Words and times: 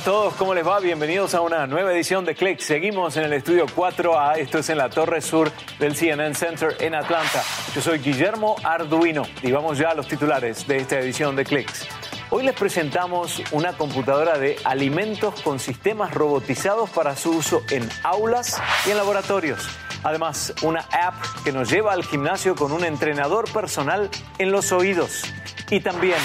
a 0.00 0.04
todos, 0.04 0.34
¿cómo 0.34 0.54
les 0.54 0.66
va? 0.66 0.80
Bienvenidos 0.80 1.34
a 1.34 1.42
una 1.42 1.66
nueva 1.66 1.92
edición 1.92 2.24
de 2.24 2.34
Click. 2.34 2.60
Seguimos 2.60 3.16
en 3.16 3.24
el 3.24 3.32
estudio 3.34 3.66
4A, 3.66 4.38
esto 4.38 4.58
es 4.58 4.70
en 4.70 4.78
la 4.78 4.88
torre 4.88 5.20
sur 5.20 5.50
del 5.78 5.94
CNN 5.94 6.34
Center 6.34 6.76
en 6.80 6.94
Atlanta. 6.94 7.42
Yo 7.74 7.82
soy 7.82 7.98
Guillermo 7.98 8.56
Arduino 8.62 9.24
y 9.42 9.52
vamos 9.52 9.76
ya 9.78 9.90
a 9.90 9.94
los 9.94 10.06
titulares 10.06 10.66
de 10.66 10.78
esta 10.78 10.98
edición 10.98 11.36
de 11.36 11.44
Clicks. 11.44 11.86
Hoy 12.30 12.44
les 12.44 12.54
presentamos 12.54 13.42
una 13.52 13.76
computadora 13.76 14.38
de 14.38 14.56
alimentos 14.64 15.40
con 15.42 15.58
sistemas 15.58 16.14
robotizados 16.14 16.88
para 16.90 17.14
su 17.14 17.32
uso 17.32 17.62
en 17.70 17.86
aulas 18.02 18.62
y 18.86 18.90
en 18.90 18.96
laboratorios. 18.96 19.68
Además, 20.02 20.54
una 20.62 20.80
app 20.92 21.14
que 21.44 21.52
nos 21.52 21.70
lleva 21.70 21.92
al 21.92 22.04
gimnasio 22.04 22.54
con 22.54 22.72
un 22.72 22.84
entrenador 22.84 23.52
personal 23.52 24.08
en 24.38 24.50
los 24.50 24.72
oídos. 24.72 25.24
Y 25.68 25.80
también 25.80 26.18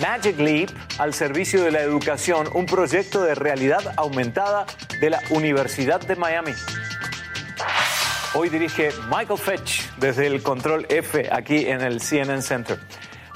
Magic 0.00 0.38
Leap 0.38 0.70
al 0.98 1.12
servicio 1.12 1.62
de 1.62 1.70
la 1.70 1.80
educación, 1.80 2.48
un 2.54 2.66
proyecto 2.66 3.22
de 3.22 3.34
realidad 3.34 3.92
aumentada 3.96 4.66
de 5.00 5.10
la 5.10 5.20
Universidad 5.30 6.00
de 6.00 6.16
Miami. 6.16 6.52
Hoy 8.34 8.48
dirige 8.48 8.90
Michael 9.10 9.38
Fetch 9.38 9.82
desde 9.98 10.26
el 10.26 10.42
Control 10.42 10.86
F 10.88 11.28
aquí 11.30 11.66
en 11.66 11.82
el 11.82 12.00
CNN 12.00 12.40
Center. 12.40 12.78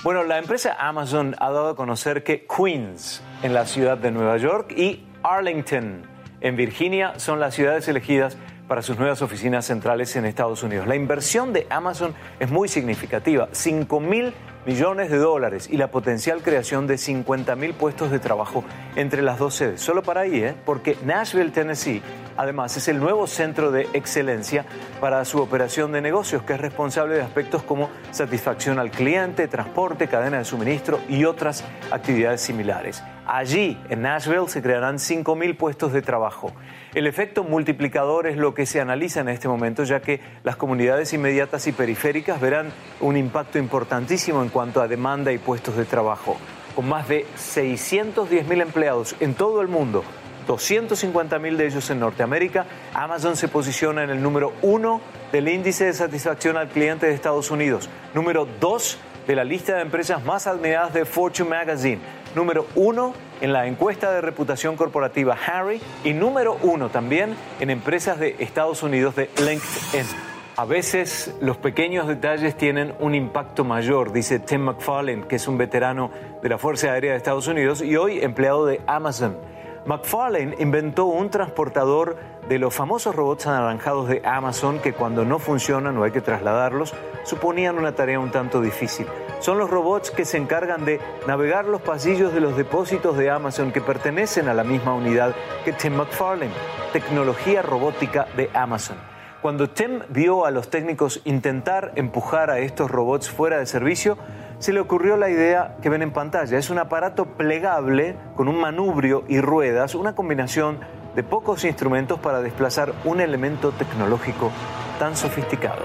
Bueno, 0.02 0.24
la 0.24 0.38
empresa 0.38 0.76
Amazon 0.78 1.36
ha 1.38 1.50
dado 1.50 1.70
a 1.70 1.76
conocer 1.76 2.24
que 2.24 2.46
Queens, 2.46 3.22
en 3.42 3.52
la 3.52 3.66
ciudad 3.66 3.98
de 3.98 4.10
Nueva 4.10 4.38
York, 4.38 4.72
y 4.72 5.04
Arlington, 5.22 6.02
en 6.40 6.56
Virginia, 6.56 7.18
son 7.18 7.40
las 7.40 7.54
ciudades 7.54 7.86
elegidas 7.88 8.36
para 8.68 8.82
sus 8.82 8.98
nuevas 8.98 9.20
oficinas 9.22 9.66
centrales 9.66 10.16
en 10.16 10.24
Estados 10.24 10.62
Unidos. 10.62 10.86
La 10.86 10.96
inversión 10.96 11.52
de 11.52 11.66
Amazon 11.70 12.14
es 12.40 12.50
muy 12.50 12.68
significativa, 12.68 13.48
5 13.52 14.00
mil 14.00 14.32
millones 14.66 15.10
de 15.10 15.18
dólares 15.18 15.68
y 15.70 15.76
la 15.76 15.92
potencial 15.92 16.42
creación 16.42 16.88
de 16.88 16.98
50 16.98 17.54
mil 17.54 17.72
puestos 17.72 18.10
de 18.10 18.18
trabajo 18.18 18.64
entre 18.96 19.22
las 19.22 19.38
dos 19.38 19.54
sedes. 19.54 19.80
Solo 19.80 20.02
para 20.02 20.22
ahí, 20.22 20.42
¿eh? 20.42 20.54
porque 20.64 20.96
Nashville, 21.04 21.52
Tennessee, 21.52 22.02
además 22.36 22.76
es 22.76 22.88
el 22.88 22.98
nuevo 22.98 23.28
centro 23.28 23.70
de 23.70 23.88
excelencia 23.92 24.66
para 25.00 25.24
su 25.24 25.38
operación 25.38 25.92
de 25.92 26.00
negocios, 26.00 26.42
que 26.42 26.54
es 26.54 26.60
responsable 26.60 27.14
de 27.14 27.22
aspectos 27.22 27.62
como 27.62 27.88
satisfacción 28.10 28.80
al 28.80 28.90
cliente, 28.90 29.46
transporte, 29.46 30.08
cadena 30.08 30.38
de 30.38 30.44
suministro 30.44 30.98
y 31.08 31.24
otras 31.24 31.64
actividades 31.92 32.40
similares. 32.40 33.04
Allí, 33.26 33.76
en 33.88 34.02
Nashville, 34.02 34.48
se 34.48 34.62
crearán 34.62 35.00
5 35.00 35.34
mil 35.34 35.56
puestos 35.56 35.92
de 35.92 36.00
trabajo. 36.00 36.52
El 36.94 37.08
efecto 37.08 37.42
multiplicador 37.42 38.28
es 38.28 38.36
lo 38.36 38.54
que 38.54 38.66
se 38.66 38.80
analiza 38.80 39.20
en 39.20 39.28
este 39.28 39.48
momento, 39.48 39.82
ya 39.82 40.00
que 40.00 40.20
las 40.44 40.54
comunidades 40.54 41.12
inmediatas 41.12 41.66
y 41.66 41.72
periféricas 41.72 42.40
verán 42.40 42.72
un 43.00 43.16
impacto 43.16 43.58
importantísimo 43.58 44.42
en 44.44 44.48
cuanto 44.56 44.80
a 44.80 44.88
demanda 44.88 45.32
y 45.32 45.36
puestos 45.36 45.76
de 45.76 45.84
trabajo. 45.84 46.38
Con 46.74 46.88
más 46.88 47.06
de 47.08 47.26
610 47.34 48.48
mil 48.48 48.62
empleados 48.62 49.14
en 49.20 49.34
todo 49.34 49.60
el 49.60 49.68
mundo, 49.68 50.02
250 50.46 51.38
mil 51.38 51.58
de 51.58 51.66
ellos 51.66 51.90
en 51.90 52.00
Norteamérica, 52.00 52.64
Amazon 52.94 53.36
se 53.36 53.48
posiciona 53.48 54.02
en 54.02 54.08
el 54.08 54.22
número 54.22 54.54
uno 54.62 55.02
del 55.30 55.48
índice 55.48 55.84
de 55.84 55.92
satisfacción 55.92 56.56
al 56.56 56.68
cliente 56.68 57.04
de 57.04 57.12
Estados 57.12 57.50
Unidos, 57.50 57.90
número 58.14 58.48
dos 58.58 58.96
de 59.26 59.36
la 59.36 59.44
lista 59.44 59.74
de 59.74 59.82
empresas 59.82 60.24
más 60.24 60.46
admiradas 60.46 60.94
de 60.94 61.04
Fortune 61.04 61.50
Magazine, 61.50 61.98
número 62.34 62.66
uno 62.76 63.12
en 63.42 63.52
la 63.52 63.66
encuesta 63.66 64.10
de 64.10 64.22
reputación 64.22 64.76
corporativa 64.76 65.36
Harry 65.46 65.82
y 66.02 66.14
número 66.14 66.56
uno 66.62 66.88
también 66.88 67.36
en 67.60 67.68
empresas 67.68 68.18
de 68.18 68.36
Estados 68.38 68.82
Unidos 68.82 69.16
de 69.16 69.28
LinkedIn. 69.36 70.25
A 70.58 70.64
veces 70.64 71.34
los 71.42 71.58
pequeños 71.58 72.08
detalles 72.08 72.56
tienen 72.56 72.94
un 72.98 73.14
impacto 73.14 73.62
mayor, 73.62 74.10
dice 74.10 74.38
Tim 74.38 74.62
McFarlane, 74.62 75.26
que 75.26 75.36
es 75.36 75.48
un 75.48 75.58
veterano 75.58 76.10
de 76.42 76.48
la 76.48 76.56
Fuerza 76.56 76.92
Aérea 76.92 77.10
de 77.10 77.18
Estados 77.18 77.46
Unidos 77.46 77.82
y 77.82 77.94
hoy 77.98 78.20
empleado 78.20 78.64
de 78.64 78.80
Amazon. 78.86 79.36
McFarlane 79.84 80.54
inventó 80.58 81.04
un 81.04 81.28
transportador 81.28 82.16
de 82.48 82.58
los 82.58 82.74
famosos 82.74 83.14
robots 83.14 83.46
anaranjados 83.46 84.08
de 84.08 84.22
Amazon 84.24 84.78
que 84.78 84.94
cuando 84.94 85.26
no 85.26 85.38
funcionan 85.38 85.98
o 85.98 86.04
hay 86.04 86.10
que 86.10 86.22
trasladarlos, 86.22 86.94
suponían 87.24 87.76
una 87.76 87.94
tarea 87.94 88.18
un 88.18 88.30
tanto 88.30 88.62
difícil. 88.62 89.06
Son 89.40 89.58
los 89.58 89.68
robots 89.68 90.10
que 90.10 90.24
se 90.24 90.38
encargan 90.38 90.86
de 90.86 91.02
navegar 91.26 91.66
los 91.66 91.82
pasillos 91.82 92.32
de 92.32 92.40
los 92.40 92.56
depósitos 92.56 93.18
de 93.18 93.28
Amazon 93.28 93.72
que 93.72 93.82
pertenecen 93.82 94.48
a 94.48 94.54
la 94.54 94.64
misma 94.64 94.94
unidad 94.94 95.34
que 95.66 95.74
Tim 95.74 95.96
McFarlane, 95.96 96.54
tecnología 96.94 97.60
robótica 97.60 98.26
de 98.38 98.48
Amazon. 98.54 98.96
Cuando 99.46 99.70
Tim 99.70 100.00
vio 100.08 100.44
a 100.44 100.50
los 100.50 100.70
técnicos 100.70 101.20
intentar 101.24 101.92
empujar 101.94 102.50
a 102.50 102.58
estos 102.58 102.90
robots 102.90 103.30
fuera 103.30 103.60
de 103.60 103.66
servicio, 103.66 104.18
se 104.58 104.72
le 104.72 104.80
ocurrió 104.80 105.16
la 105.16 105.30
idea 105.30 105.76
que 105.80 105.88
ven 105.88 106.02
en 106.02 106.12
pantalla. 106.12 106.58
Es 106.58 106.68
un 106.68 106.80
aparato 106.80 107.26
plegable 107.26 108.16
con 108.34 108.48
un 108.48 108.58
manubrio 108.58 109.22
y 109.28 109.40
ruedas, 109.40 109.94
una 109.94 110.16
combinación 110.16 110.80
de 111.14 111.22
pocos 111.22 111.64
instrumentos 111.64 112.18
para 112.18 112.40
desplazar 112.40 112.92
un 113.04 113.20
elemento 113.20 113.70
tecnológico 113.70 114.50
tan 114.98 115.16
sofisticado. 115.16 115.82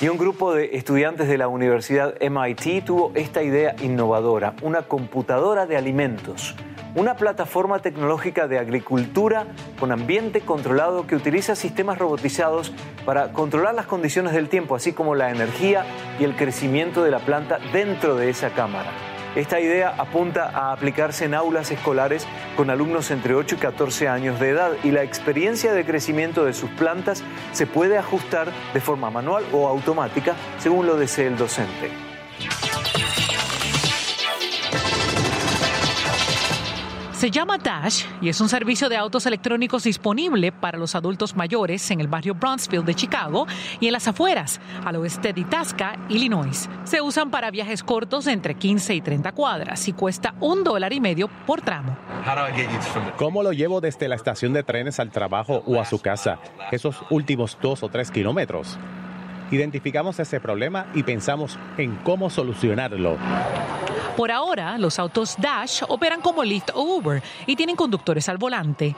Y 0.00 0.08
un 0.08 0.18
grupo 0.18 0.54
de 0.54 0.76
estudiantes 0.76 1.28
de 1.28 1.38
la 1.38 1.48
Universidad 1.48 2.14
MIT 2.20 2.84
tuvo 2.84 3.12
esta 3.14 3.42
idea 3.42 3.76
innovadora, 3.82 4.54
una 4.62 4.82
computadora 4.82 5.66
de 5.66 5.76
alimentos, 5.76 6.56
una 6.94 7.16
plataforma 7.16 7.78
tecnológica 7.80 8.48
de 8.48 8.58
agricultura 8.58 9.46
con 9.78 9.92
ambiente 9.92 10.40
controlado 10.40 11.06
que 11.06 11.14
utiliza 11.14 11.54
sistemas 11.54 11.98
robotizados 11.98 12.72
para 13.04 13.32
controlar 13.32 13.74
las 13.74 13.86
condiciones 13.86 14.32
del 14.32 14.48
tiempo, 14.48 14.74
así 14.74 14.92
como 14.92 15.14
la 15.14 15.30
energía 15.30 15.84
y 16.18 16.24
el 16.24 16.36
crecimiento 16.36 17.04
de 17.04 17.10
la 17.10 17.20
planta 17.20 17.58
dentro 17.72 18.16
de 18.16 18.30
esa 18.30 18.50
cámara. 18.50 19.11
Esta 19.34 19.60
idea 19.60 19.94
apunta 19.96 20.50
a 20.50 20.72
aplicarse 20.72 21.24
en 21.24 21.34
aulas 21.34 21.70
escolares 21.70 22.26
con 22.54 22.68
alumnos 22.68 23.10
entre 23.10 23.34
8 23.34 23.54
y 23.54 23.58
14 23.58 24.08
años 24.08 24.38
de 24.38 24.50
edad 24.50 24.72
y 24.84 24.90
la 24.90 25.02
experiencia 25.02 25.72
de 25.72 25.86
crecimiento 25.86 26.44
de 26.44 26.52
sus 26.52 26.68
plantas 26.70 27.24
se 27.52 27.66
puede 27.66 27.96
ajustar 27.96 28.52
de 28.74 28.80
forma 28.80 29.10
manual 29.10 29.44
o 29.52 29.68
automática 29.68 30.34
según 30.58 30.86
lo 30.86 30.96
desee 30.96 31.28
el 31.28 31.38
docente. 31.38 32.11
Se 37.22 37.30
llama 37.30 37.56
Dash 37.56 38.02
y 38.20 38.30
es 38.30 38.40
un 38.40 38.48
servicio 38.48 38.88
de 38.88 38.96
autos 38.96 39.26
electrónicos 39.26 39.84
disponible 39.84 40.50
para 40.50 40.76
los 40.76 40.96
adultos 40.96 41.36
mayores 41.36 41.88
en 41.92 42.00
el 42.00 42.08
barrio 42.08 42.34
Bronxville 42.34 42.82
de 42.82 42.96
Chicago 42.96 43.46
y 43.78 43.86
en 43.86 43.92
las 43.92 44.08
afueras, 44.08 44.60
al 44.84 44.96
oeste 44.96 45.32
de 45.32 45.42
Itasca, 45.42 45.96
Illinois. 46.08 46.68
Se 46.82 47.00
usan 47.00 47.30
para 47.30 47.52
viajes 47.52 47.84
cortos 47.84 48.26
entre 48.26 48.56
15 48.56 48.96
y 48.96 49.00
30 49.02 49.30
cuadras 49.30 49.86
y 49.86 49.92
cuesta 49.92 50.34
un 50.40 50.64
dólar 50.64 50.92
y 50.92 51.00
medio 51.00 51.28
por 51.46 51.60
tramo. 51.60 51.96
¿Cómo 53.16 53.44
lo 53.44 53.52
llevo 53.52 53.80
desde 53.80 54.08
la 54.08 54.16
estación 54.16 54.52
de 54.52 54.64
trenes 54.64 54.98
al 54.98 55.12
trabajo 55.12 55.62
o 55.64 55.80
a 55.80 55.84
su 55.84 56.00
casa? 56.00 56.40
Esos 56.72 57.04
últimos 57.08 57.56
dos 57.62 57.84
o 57.84 57.88
tres 57.88 58.10
kilómetros. 58.10 58.80
Identificamos 59.52 60.18
ese 60.18 60.40
problema 60.40 60.86
y 60.94 61.02
pensamos 61.02 61.58
en 61.76 61.96
cómo 61.96 62.30
solucionarlo. 62.30 63.18
Por 64.16 64.30
ahora, 64.30 64.78
los 64.78 64.98
autos 64.98 65.36
Dash 65.38 65.82
operan 65.88 66.20
como 66.20 66.42
Lyft 66.42 66.70
o 66.74 66.82
Uber 66.82 67.22
y 67.46 67.54
tienen 67.54 67.76
conductores 67.76 68.28
al 68.28 68.38
volante. 68.38 68.96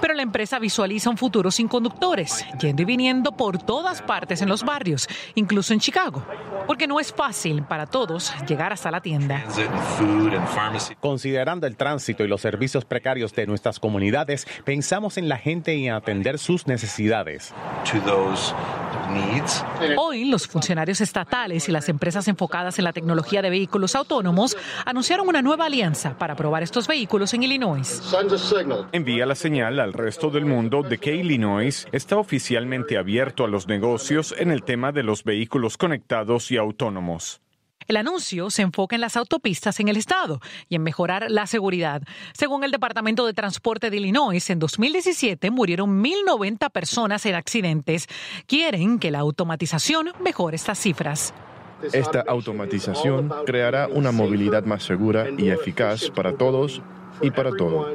Pero 0.00 0.14
la 0.14 0.22
empresa 0.22 0.58
visualiza 0.58 1.10
un 1.10 1.18
futuro 1.18 1.50
sin 1.50 1.68
conductores, 1.68 2.46
yendo 2.58 2.82
y 2.82 2.84
viniendo 2.86 3.32
por 3.32 3.58
todas 3.58 4.00
partes 4.00 4.40
en 4.40 4.48
los 4.48 4.64
barrios, 4.64 5.06
incluso 5.34 5.74
en 5.74 5.80
Chicago, 5.80 6.24
porque 6.66 6.86
no 6.86 7.00
es 7.00 7.12
fácil 7.12 7.64
para 7.64 7.86
todos 7.86 8.32
llegar 8.48 8.72
hasta 8.72 8.90
la 8.90 9.02
tienda. 9.02 9.44
Considerando 11.00 11.66
el 11.66 11.76
tránsito 11.76 12.24
y 12.24 12.28
los 12.28 12.40
servicios 12.40 12.86
precarios 12.86 13.34
de 13.34 13.46
nuestras 13.46 13.78
comunidades, 13.78 14.46
pensamos 14.64 15.18
en 15.18 15.28
la 15.28 15.36
gente 15.36 15.74
y 15.74 15.86
en 15.86 15.92
atender 15.92 16.38
sus 16.38 16.66
necesidades. 16.66 17.52
Hoy, 19.96 20.24
los 20.24 20.46
funcionarios 20.46 21.00
estatales 21.00 21.68
y 21.68 21.72
las 21.72 21.88
empresas 21.88 22.28
enfocadas 22.28 22.78
en 22.78 22.84
la 22.84 22.92
tecnología 22.92 23.42
de 23.42 23.50
vehículos 23.50 23.94
autónomos 23.94 24.56
anunciaron 24.84 25.28
una 25.28 25.42
nueva 25.42 25.66
alianza 25.66 26.16
para 26.18 26.36
probar 26.36 26.62
estos 26.62 26.86
vehículos 26.86 27.34
en 27.34 27.42
Illinois. 27.42 28.02
Envía 28.92 29.26
la 29.26 29.34
señal 29.34 29.80
al 29.80 29.92
resto 29.92 30.30
del 30.30 30.44
mundo 30.44 30.82
de 30.82 30.98
que 30.98 31.14
Illinois 31.14 31.86
está 31.92 32.16
oficialmente 32.16 32.98
abierto 32.98 33.44
a 33.44 33.48
los 33.48 33.66
negocios 33.66 34.34
en 34.38 34.50
el 34.50 34.62
tema 34.62 34.92
de 34.92 35.02
los 35.02 35.24
vehículos 35.24 35.76
conectados 35.76 36.50
y 36.50 36.56
autónomos. 36.56 37.40
El 37.90 37.96
anuncio 37.96 38.50
se 38.50 38.62
enfoca 38.62 38.94
en 38.94 39.00
las 39.00 39.16
autopistas 39.16 39.80
en 39.80 39.88
el 39.88 39.96
estado 39.96 40.40
y 40.68 40.76
en 40.76 40.82
mejorar 40.84 41.28
la 41.28 41.48
seguridad. 41.48 42.02
Según 42.34 42.62
el 42.62 42.70
Departamento 42.70 43.26
de 43.26 43.34
Transporte 43.34 43.90
de 43.90 43.96
Illinois, 43.96 44.48
en 44.48 44.60
2017 44.60 45.50
murieron 45.50 46.00
1.090 46.00 46.70
personas 46.70 47.26
en 47.26 47.34
accidentes. 47.34 48.06
Quieren 48.46 49.00
que 49.00 49.10
la 49.10 49.18
automatización 49.18 50.12
mejore 50.22 50.54
estas 50.54 50.78
cifras. 50.78 51.34
Esta 51.92 52.20
automatización 52.28 53.28
creará 53.44 53.88
una 53.88 54.12
movilidad 54.12 54.62
más 54.62 54.84
segura 54.84 55.26
y 55.36 55.50
eficaz 55.50 56.10
para 56.10 56.36
todos 56.36 56.82
y 57.20 57.32
para 57.32 57.50
todo. 57.50 57.92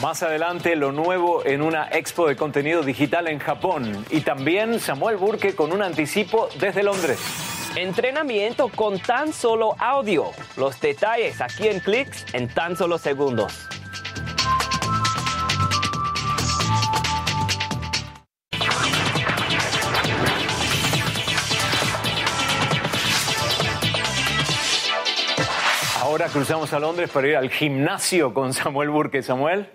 Más 0.00 0.22
adelante, 0.22 0.76
lo 0.76 0.92
nuevo 0.92 1.44
en 1.44 1.60
una 1.60 1.88
expo 1.90 2.26
de 2.26 2.36
contenido 2.36 2.82
digital 2.82 3.28
en 3.28 3.38
Japón. 3.38 4.06
Y 4.08 4.22
también 4.22 4.80
Samuel 4.80 5.18
Burke 5.18 5.54
con 5.54 5.74
un 5.74 5.82
anticipo 5.82 6.48
desde 6.58 6.82
Londres. 6.82 7.53
Entrenamiento 7.76 8.68
con 8.68 9.00
tan 9.00 9.32
solo 9.32 9.74
audio. 9.80 10.26
Los 10.56 10.80
detalles 10.80 11.40
aquí 11.40 11.66
en 11.66 11.80
Clicks 11.80 12.24
en 12.32 12.46
tan 12.46 12.76
solo 12.76 12.98
segundos. 12.98 13.68
Ahora 26.00 26.28
cruzamos 26.28 26.72
a 26.72 26.78
Londres 26.78 27.10
para 27.10 27.26
ir 27.26 27.36
al 27.36 27.50
gimnasio 27.50 28.32
con 28.32 28.52
Samuel 28.52 28.90
Burke. 28.90 29.20
Samuel. 29.20 29.68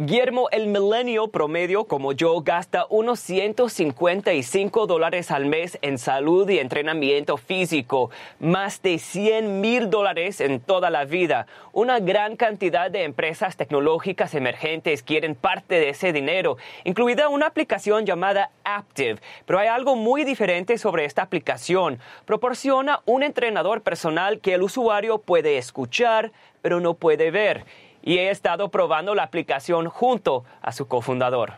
Guillermo, 0.00 0.48
el 0.52 0.68
milenio 0.68 1.26
promedio 1.26 1.82
como 1.82 2.12
yo 2.12 2.40
gasta 2.42 2.86
unos 2.88 3.18
155 3.18 4.86
dólares 4.86 5.32
al 5.32 5.46
mes 5.46 5.76
en 5.82 5.98
salud 5.98 6.48
y 6.48 6.60
entrenamiento 6.60 7.36
físico, 7.36 8.12
más 8.38 8.80
de 8.80 9.00
100 9.00 9.60
mil 9.60 9.90
dólares 9.90 10.40
en 10.40 10.60
toda 10.60 10.90
la 10.90 11.04
vida. 11.04 11.48
Una 11.72 11.98
gran 11.98 12.36
cantidad 12.36 12.92
de 12.92 13.02
empresas 13.02 13.56
tecnológicas 13.56 14.36
emergentes 14.36 15.02
quieren 15.02 15.34
parte 15.34 15.80
de 15.80 15.88
ese 15.88 16.12
dinero, 16.12 16.58
incluida 16.84 17.28
una 17.28 17.46
aplicación 17.46 18.06
llamada 18.06 18.52
Active. 18.62 19.18
Pero 19.46 19.58
hay 19.58 19.66
algo 19.66 19.96
muy 19.96 20.22
diferente 20.22 20.78
sobre 20.78 21.06
esta 21.06 21.22
aplicación. 21.22 21.98
Proporciona 22.24 23.00
un 23.04 23.24
entrenador 23.24 23.82
personal 23.82 24.38
que 24.38 24.54
el 24.54 24.62
usuario 24.62 25.18
puede 25.18 25.58
escuchar, 25.58 26.30
pero 26.62 26.78
no 26.78 26.94
puede 26.94 27.32
ver 27.32 27.64
y 28.02 28.18
he 28.18 28.30
estado 28.30 28.70
probando 28.70 29.14
la 29.14 29.24
aplicación 29.24 29.88
junto 29.88 30.44
a 30.62 30.72
su 30.72 30.86
cofundador. 30.86 31.54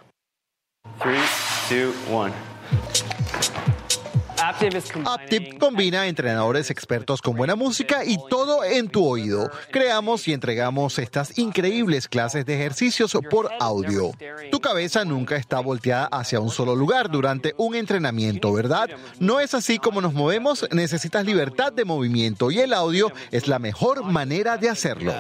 Aptip 4.43 5.59
combina 5.59 6.07
entrenadores 6.07 6.71
expertos 6.71 7.21
con 7.21 7.37
buena 7.37 7.57
música 7.57 8.05
y 8.05 8.17
todo 8.29 8.65
en 8.65 8.89
tu 8.89 9.07
oído. 9.07 9.51
Creamos 9.71 10.27
y 10.29 10.33
entregamos 10.33 10.99
estas 10.99 11.39
increíbles 11.39 12.09
clases 12.09 12.47
de 12.47 12.55
ejercicios 12.55 13.17
por 13.31 13.51
audio. 13.61 14.13
Tu 14.51 14.61
cabeza 14.61 15.05
nunca 15.05 15.37
está 15.37 15.61
volteada 15.61 16.07
hacia 16.07 16.41
un 16.41 16.51
solo 16.51 16.75
lugar 16.75 17.11
durante 17.11 17.55
un 17.57 17.75
entrenamiento, 17.75 18.53
¿verdad? 18.53 18.89
No 19.19 19.41
es 19.41 19.55
así 19.55 19.79
como 19.79 20.01
nos 20.01 20.15
movemos, 20.15 20.67
necesitas 20.71 21.25
libertad 21.25 21.73
de 21.73 21.85
movimiento 21.85 22.51
y 22.51 22.61
el 22.61 22.73
audio 22.73 23.13
es 23.31 23.49
la 23.49 23.59
mejor 23.59 24.05
manera 24.05 24.57
de 24.57 24.69
hacerlo. 24.69 25.15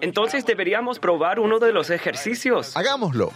Entonces 0.00 0.46
deberíamos 0.46 0.98
probar 0.98 1.38
uno 1.38 1.58
de 1.58 1.72
los 1.72 1.90
ejercicios. 1.90 2.76
Hagámoslo. 2.76 3.32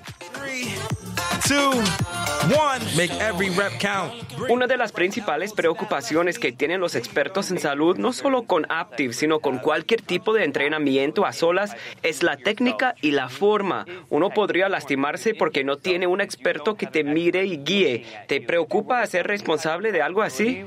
Una 4.49 4.67
de 4.67 4.77
las 4.77 4.91
principales 4.91 5.53
preocupaciones 5.53 6.41
que 6.41 6.51
tienen 6.51 6.81
los 6.81 6.97
expertos 6.97 7.53
en 7.53 7.61
salud, 7.61 7.97
no 7.99 8.13
solo 8.13 8.43
con 8.43 8.67
Aptiv, 8.69 9.13
sino 9.13 9.39
con 9.39 9.59
cualquier 9.59 10.03
tipo 10.03 10.35
de 10.35 10.43
entrenamiento 10.43 11.25
a 11.25 11.33
solas, 11.33 11.77
es 12.03 12.25
la 12.25 12.37
técnica 12.37 12.97
y 13.01 13.13
la 13.13 13.29
forma. 13.29 13.87
Uno 14.11 14.31
podría 14.31 14.69
lastimarse 14.69 15.35
porque 15.35 15.63
no 15.63 15.77
tiene 15.77 16.09
un 16.09 16.21
experto 16.21 16.75
que 16.75 16.87
te 16.87 17.05
mire 17.05 17.45
y 17.47 17.59
guíe. 17.59 18.05
¿Te 18.27 18.41
preocupa 18.41 19.07
ser 19.07 19.29
responsable 19.29 19.93
de 19.93 20.03
algo 20.03 20.23
así? 20.23 20.65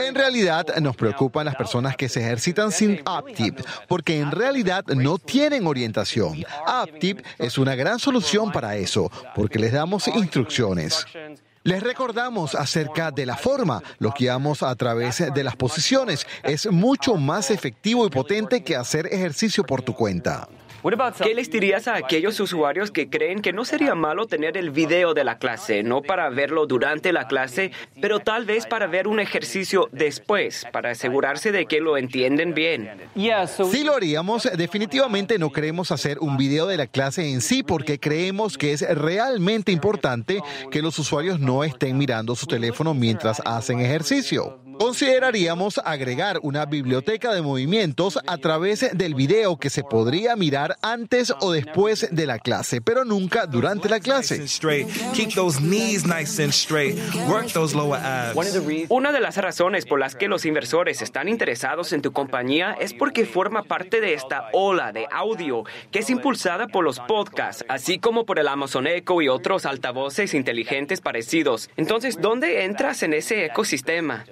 En 0.00 0.14
realidad 0.14 0.76
nos 0.80 0.96
preocupan 0.96 1.44
las 1.44 1.56
personas 1.56 1.96
que 1.96 2.08
se 2.08 2.20
ejercitan 2.20 2.72
sin 2.72 3.02
Aptiv, 3.04 3.56
porque 3.86 4.18
en 4.18 4.30
realidad 4.30 4.84
no 4.86 5.18
tienen 5.18 5.66
orientación. 5.66 6.42
Aptiv 6.66 7.22
es 7.38 7.58
una 7.58 7.74
gran 7.74 7.98
solución 7.98 8.50
para 8.50 8.76
eso, 8.76 9.10
porque 9.34 9.58
les 9.58 9.72
damos 9.72 10.08
instrucciones. 10.08 10.85
Les 11.62 11.82
recordamos 11.82 12.54
acerca 12.54 13.10
de 13.10 13.26
la 13.26 13.36
forma, 13.36 13.82
lo 13.98 14.12
que 14.12 14.24
guiamos 14.24 14.62
a 14.62 14.74
través 14.76 15.22
de 15.34 15.44
las 15.44 15.56
posiciones. 15.56 16.26
Es 16.44 16.70
mucho 16.70 17.16
más 17.16 17.50
efectivo 17.50 18.06
y 18.06 18.10
potente 18.10 18.62
que 18.62 18.76
hacer 18.76 19.06
ejercicio 19.06 19.64
por 19.64 19.82
tu 19.82 19.94
cuenta. 19.94 20.48
¿Qué 21.20 21.34
les 21.34 21.50
dirías 21.50 21.88
a 21.88 21.96
aquellos 21.96 22.38
usuarios 22.38 22.92
que 22.92 23.10
creen 23.10 23.42
que 23.42 23.52
no 23.52 23.64
sería 23.64 23.96
malo 23.96 24.26
tener 24.26 24.56
el 24.56 24.70
video 24.70 25.14
de 25.14 25.24
la 25.24 25.38
clase, 25.38 25.82
no 25.82 26.00
para 26.00 26.28
verlo 26.30 26.66
durante 26.66 27.12
la 27.12 27.26
clase, 27.26 27.72
pero 28.00 28.20
tal 28.20 28.44
vez 28.44 28.66
para 28.66 28.86
ver 28.86 29.08
un 29.08 29.18
ejercicio 29.18 29.88
después, 29.90 30.64
para 30.72 30.90
asegurarse 30.90 31.50
de 31.50 31.66
que 31.66 31.80
lo 31.80 31.96
entienden 31.96 32.54
bien? 32.54 32.88
Si 33.68 33.82
lo 33.82 33.94
haríamos, 33.94 34.48
definitivamente 34.56 35.40
no 35.40 35.50
queremos 35.50 35.90
hacer 35.90 36.18
un 36.20 36.36
video 36.36 36.68
de 36.68 36.76
la 36.76 36.86
clase 36.86 37.28
en 37.32 37.40
sí 37.40 37.64
porque 37.64 37.98
creemos 37.98 38.56
que 38.56 38.72
es 38.72 38.82
realmente 38.96 39.72
importante 39.72 40.40
que 40.70 40.82
los 40.82 40.96
usuarios 41.00 41.40
no 41.40 41.64
estén 41.64 41.98
mirando 41.98 42.36
su 42.36 42.46
teléfono 42.46 42.94
mientras 42.94 43.42
hacen 43.44 43.80
ejercicio. 43.80 44.60
Consideraríamos 44.78 45.80
agregar 45.82 46.38
una 46.42 46.66
biblioteca 46.66 47.32
de 47.32 47.40
movimientos 47.40 48.18
a 48.26 48.36
través 48.36 48.86
del 48.92 49.14
video 49.14 49.56
que 49.56 49.70
se 49.70 49.82
podría 49.82 50.36
mirar 50.36 50.75
antes 50.82 51.32
o 51.40 51.52
después 51.52 52.08
de 52.10 52.26
la 52.26 52.38
clase, 52.38 52.80
pero 52.80 53.04
nunca 53.04 53.46
durante 53.46 53.88
la 53.88 54.00
clase. 54.00 54.44
Una 58.88 59.12
de 59.12 59.20
las 59.20 59.36
razones 59.36 59.86
por 59.86 60.00
las 60.00 60.14
que 60.14 60.28
los 60.28 60.44
inversores 60.44 61.02
están 61.02 61.28
interesados 61.28 61.92
en 61.92 62.02
tu 62.02 62.12
compañía 62.12 62.76
es 62.80 62.94
porque 62.94 63.26
forma 63.26 63.62
parte 63.62 64.00
de 64.00 64.14
esta 64.14 64.48
ola 64.52 64.92
de 64.92 65.06
audio 65.10 65.64
que 65.90 66.00
es 66.00 66.10
impulsada 66.10 66.68
por 66.68 66.84
los 66.84 67.00
podcasts, 67.00 67.64
así 67.68 67.98
como 67.98 68.26
por 68.26 68.38
el 68.38 68.48
Amazon 68.48 68.86
Echo 68.86 69.20
y 69.22 69.28
otros 69.28 69.66
altavoces 69.66 70.34
inteligentes 70.34 71.00
parecidos. 71.00 71.70
Entonces, 71.76 72.18
¿dónde 72.20 72.64
entras 72.64 73.02
en 73.02 73.12
ese 73.12 73.44
ecosistema? 73.46 74.24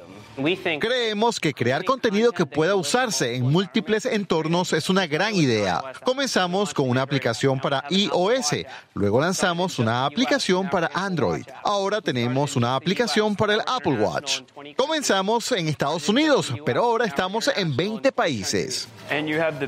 Creemos 0.81 1.39
que 1.39 1.55
crear 1.55 1.85
contenido 1.85 2.33
que 2.33 2.45
pueda 2.45 2.75
usarse 2.75 3.37
en 3.37 3.51
múltiples 3.51 4.05
entornos 4.05 4.73
es 4.73 4.91
una 4.91 5.07
gran 5.07 5.35
idea. 5.35 5.81
Comenzamos 6.05 6.75
con 6.75 6.89
una 6.89 7.03
aplicación 7.03 7.61
para 7.61 7.85
iOS, 7.89 8.67
luego 8.95 9.21
lanzamos 9.21 9.79
una 9.79 10.07
aplicación 10.07 10.69
para 10.69 10.91
Android. 10.93 11.45
Ahora 11.63 12.01
tenemos 12.01 12.57
una 12.57 12.75
aplicación 12.75 13.37
para 13.37 13.55
el 13.55 13.61
Apple 13.67 13.95
Watch. 13.95 14.41
Comenzamos 14.77 15.53
en 15.53 15.69
Estados 15.69 16.09
Unidos, 16.09 16.53
pero 16.67 16.85
ahora 16.85 17.05
estamos 17.05 17.49
en 17.55 17.77
20 17.77 18.11
países. 18.11 18.89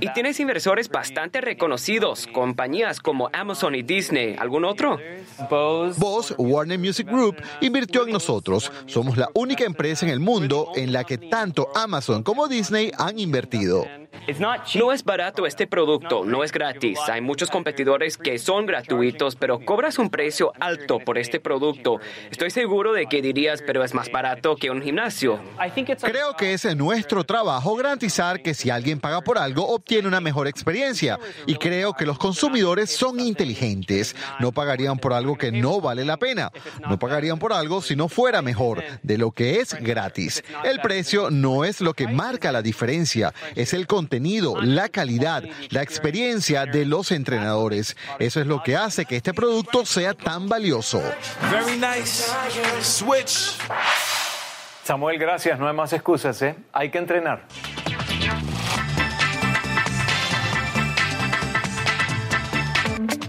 Y 0.00 0.12
tienes 0.14 0.40
inversores 0.40 0.88
bastante 0.88 1.40
reconocidos, 1.40 2.26
compañías 2.26 3.00
como 3.00 3.30
Amazon 3.32 3.74
y 3.74 3.82
Disney. 3.82 4.34
¿Algún 4.38 4.64
otro? 4.64 4.98
Bose, 5.48 6.34
Warner 6.38 6.78
Music 6.78 7.06
Group, 7.06 7.36
invirtió 7.60 8.04
en 8.06 8.12
nosotros. 8.12 8.72
Somos 8.86 9.16
la 9.16 9.28
única 9.34 9.64
empresa 9.64 10.06
en 10.06 10.12
el 10.12 10.20
mundo 10.20 10.55
en 10.74 10.92
la 10.92 11.04
que 11.04 11.18
tanto 11.18 11.68
Amazon 11.74 12.22
como 12.22 12.48
Disney 12.48 12.90
han 12.98 13.18
invertido. 13.18 13.84
No 14.38 14.92
es 14.92 15.04
barato 15.04 15.46
este 15.46 15.66
producto, 15.66 16.24
no 16.24 16.44
es 16.44 16.52
gratis. 16.52 16.98
Hay 17.08 17.20
muchos 17.20 17.50
competidores 17.50 18.16
que 18.16 18.38
son 18.38 18.66
gratuitos, 18.66 19.36
pero 19.36 19.60
cobras 19.64 19.98
un 19.98 20.10
precio 20.10 20.52
alto 20.60 20.98
por 20.98 21.18
este 21.18 21.40
producto. 21.40 22.00
Estoy 22.30 22.50
seguro 22.50 22.92
de 22.92 23.06
que 23.06 23.22
dirías, 23.22 23.62
pero 23.62 23.84
es 23.84 23.94
más 23.94 24.10
barato 24.10 24.56
que 24.56 24.70
un 24.70 24.82
gimnasio. 24.82 25.40
Creo 26.02 26.36
que 26.36 26.52
es 26.52 26.76
nuestro 26.76 27.24
trabajo 27.24 27.74
garantizar 27.76 28.42
que 28.42 28.54
si 28.54 28.70
alguien 28.70 29.00
paga 29.00 29.20
por 29.20 29.38
algo, 29.38 29.66
obtiene 29.68 30.08
una 30.08 30.20
mejor 30.20 30.48
experiencia. 30.48 31.18
Y 31.46 31.56
creo 31.56 31.94
que 31.94 32.06
los 32.06 32.18
consumidores 32.18 32.90
son 32.90 33.20
inteligentes. 33.20 34.16
No 34.40 34.52
pagarían 34.52 34.98
por 34.98 35.12
algo 35.12 35.36
que 35.36 35.52
no 35.52 35.80
vale 35.80 36.04
la 36.04 36.16
pena. 36.16 36.50
No 36.88 36.98
pagarían 36.98 37.38
por 37.38 37.52
algo 37.52 37.82
si 37.82 37.96
no 37.96 38.08
fuera 38.08 38.42
mejor, 38.42 38.82
de 39.02 39.18
lo 39.18 39.30
que 39.30 39.60
es 39.60 39.74
gratis. 39.74 40.42
El 40.64 40.80
precio 40.80 41.30
no 41.30 41.64
es 41.64 41.80
lo 41.80 41.94
que 41.94 42.08
marca 42.08 42.52
la 42.52 42.62
diferencia, 42.62 43.32
es 43.54 43.72
el 43.72 43.86
contenido, 43.86 44.05
la 44.62 44.88
calidad, 44.88 45.42
la 45.70 45.82
experiencia 45.82 46.66
de 46.66 46.84
los 46.84 47.12
entrenadores. 47.12 47.96
Eso 48.18 48.40
es 48.40 48.46
lo 48.46 48.62
que 48.62 48.76
hace 48.76 49.04
que 49.04 49.16
este 49.16 49.34
producto 49.34 49.84
sea 49.84 50.14
tan 50.14 50.48
valioso. 50.48 51.02
Samuel, 54.84 55.18
gracias. 55.18 55.58
No 55.58 55.66
hay 55.68 55.74
más 55.74 55.92
excusas, 55.92 56.40
¿eh? 56.42 56.54
Hay 56.72 56.90
que 56.90 56.98
entrenar. 56.98 57.46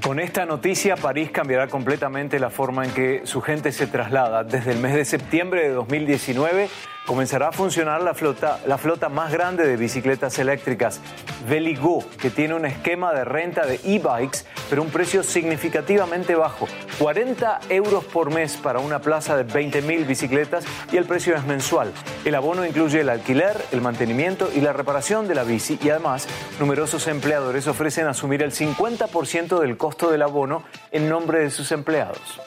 Con 0.07 0.21
esta 0.21 0.45
noticia, 0.45 0.95
París 0.95 1.31
cambiará 1.31 1.67
completamente 1.67 2.39
la 2.39 2.49
forma 2.49 2.85
en 2.85 2.91
que 2.91 3.21
su 3.25 3.41
gente 3.41 3.73
se 3.73 3.87
traslada. 3.87 4.45
Desde 4.45 4.71
el 4.71 4.77
mes 4.77 4.93
de 4.93 5.03
septiembre 5.03 5.63
de 5.63 5.73
2019 5.73 6.69
comenzará 7.07 7.47
a 7.47 7.51
funcionar 7.53 8.01
la 8.01 8.13
flota, 8.13 8.59
la 8.67 8.77
flota 8.77 9.07
más 9.07 9.31
grande 9.31 9.65
de 9.65 9.77
bicicletas 9.77 10.37
eléctricas, 10.39 10.99
Veligo, 11.49 12.03
que 12.19 12.29
tiene 12.29 12.53
un 12.53 12.65
esquema 12.65 13.13
de 13.13 13.23
renta 13.23 13.65
de 13.65 13.79
e-bikes, 13.85 14.39
pero 14.69 14.83
un 14.83 14.89
precio 14.89 15.23
significativamente 15.23 16.35
bajo, 16.35 16.67
40 16.99 17.61
euros 17.69 18.03
por 18.03 18.29
mes 18.29 18.57
para 18.57 18.79
una 18.79 18.99
plaza 18.99 19.37
de 19.37 19.47
20.000 19.47 20.05
bicicletas 20.05 20.65
y 20.91 20.97
el 20.97 21.05
precio 21.05 21.33
es 21.33 21.45
mensual. 21.45 21.93
El 22.25 22.35
abono 22.35 22.65
incluye 22.65 22.99
el 22.99 23.09
alquiler, 23.09 23.55
el 23.71 23.79
mantenimiento 23.79 24.49
y 24.53 24.59
la 24.59 24.73
reparación 24.73 25.29
de 25.29 25.35
la 25.35 25.45
bici 25.45 25.79
y 25.81 25.89
además 25.89 26.27
numerosos 26.59 27.07
empleadores 27.07 27.67
ofrecen 27.67 28.07
asumir 28.07 28.43
el 28.43 28.51
50% 28.51 29.59
del 29.61 29.77
costo 29.77 30.11
del 30.11 30.23
abono 30.23 30.63
en 30.91 31.07
nombre 31.07 31.39
de 31.39 31.51
sus 31.51 31.71
empleados. 31.71 32.41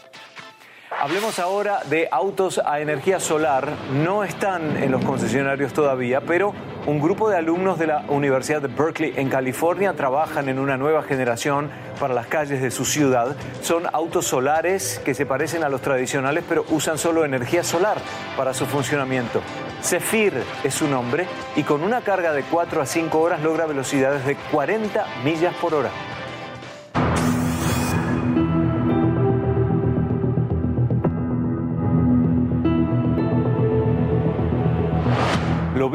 Hablemos 1.01 1.39
ahora 1.39 1.81
de 1.89 2.09
autos 2.13 2.61
a 2.63 2.79
energía 2.79 3.21
solar. 3.21 3.67
No 3.91 4.23
están 4.23 4.77
en 4.77 4.91
los 4.91 5.03
concesionarios 5.03 5.73
todavía, 5.73 6.21
pero 6.21 6.53
un 6.85 7.01
grupo 7.01 7.31
de 7.31 7.39
alumnos 7.39 7.79
de 7.79 7.87
la 7.87 8.05
Universidad 8.09 8.61
de 8.61 8.69
Berkeley 8.69 9.15
en 9.17 9.31
California 9.31 9.95
trabajan 9.95 10.51
en 10.51 10.59
una 10.59 10.77
nueva 10.77 11.03
generación 11.03 11.71
para 11.99 12.13
las 12.13 12.27
calles 12.27 12.61
de 12.61 12.71
su 12.71 12.85
ciudad. 12.85 13.35
Son 13.63 13.85
autos 13.91 14.27
solares 14.27 15.01
que 15.03 15.15
se 15.15 15.25
parecen 15.25 15.65
a 15.65 15.71
los 15.71 15.81
tradicionales, 15.81 16.45
pero 16.47 16.67
usan 16.69 16.99
solo 16.99 17.25
energía 17.25 17.65
solar 17.65 17.97
para 18.37 18.53
su 18.53 18.67
funcionamiento. 18.67 19.41
Zephyr 19.83 20.35
es 20.65 20.75
su 20.75 20.87
nombre 20.87 21.27
y 21.57 21.63
con 21.63 21.83
una 21.83 22.03
carga 22.03 22.35
de 22.35 22.43
4 22.43 22.83
a 22.83 22.85
5 22.85 23.19
horas 23.19 23.41
logra 23.41 23.65
velocidades 23.65 24.27
de 24.27 24.37
40 24.37 25.07
millas 25.25 25.55
por 25.55 25.73
hora. 25.73 25.89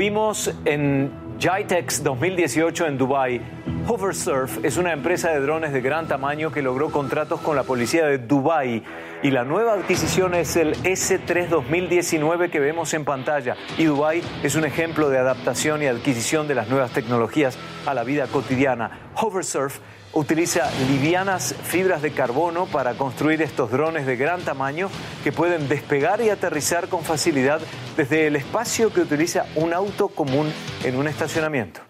Vimos 0.06 0.54
en 0.66 1.12
JITEX 1.40 2.04
2018 2.04 2.86
en 2.86 2.98
Dubai. 3.00 3.42
Hoversurf 3.88 4.64
es 4.64 4.78
una 4.78 4.94
empresa 4.94 5.32
de 5.32 5.40
drones 5.40 5.74
de 5.74 5.82
gran 5.82 6.08
tamaño 6.08 6.52
que 6.52 6.62
logró 6.62 6.92
contratos 6.92 7.42
con 7.42 7.56
la 7.56 7.64
policía 7.64 8.06
de 8.06 8.20
Dubai 8.20 8.84
y 9.24 9.32
la 9.32 9.44
nueva 9.44 9.74
adquisición 9.74 10.36
es 10.36 10.58
el 10.58 10.76
S3 10.84 11.48
2019 11.48 12.52
que 12.52 12.60
vemos 12.60 12.94
en 12.94 13.04
pantalla. 13.04 13.56
Y 13.80 13.86
Dubai 13.86 14.22
es 14.44 14.54
un 14.54 14.66
ejemplo 14.66 15.10
de 15.10 15.18
adaptación 15.18 15.82
y 15.82 15.88
adquisición 15.88 16.48
de 16.48 16.54
las 16.54 16.70
nuevas 16.70 16.92
tecnologías 16.92 17.58
a 17.88 17.96
la 17.96 18.04
vida 18.04 18.28
cotidiana. 18.28 19.10
Hoversurf 19.16 19.80
utiliza 20.16 20.72
livianas 20.88 21.54
fibras 21.64 22.02
de 22.02 22.12
carbono 22.12 22.66
para 22.66 22.94
construir 22.96 23.42
estos 23.42 23.70
drones 23.70 24.06
de 24.06 24.16
gran 24.16 24.42
tamaño 24.42 24.90
que 25.24 25.32
pueden 25.32 25.68
despegar 25.68 26.22
y 26.22 26.30
aterrizar 26.30 26.88
con 26.88 27.04
facilidad 27.04 27.60
desde 27.98 28.28
el 28.28 28.38
espacio 28.38 28.92
que 28.92 29.02
utiliza 29.02 29.46
un 29.56 29.74
auto 29.74 30.08
común 30.08 30.52
en 30.84 30.96
un 30.96 31.08
estacionamiento. 31.08 31.82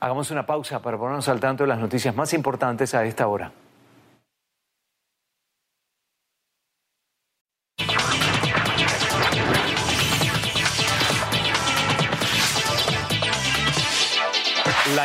Hagamos 0.00 0.30
una 0.30 0.46
pausa 0.46 0.80
para 0.80 0.98
ponernos 0.98 1.28
al 1.28 1.40
tanto 1.40 1.64
de 1.64 1.68
las 1.68 1.78
noticias 1.78 2.14
más 2.14 2.32
importantes 2.34 2.94
a 2.94 3.04
esta 3.04 3.26
hora. 3.26 3.52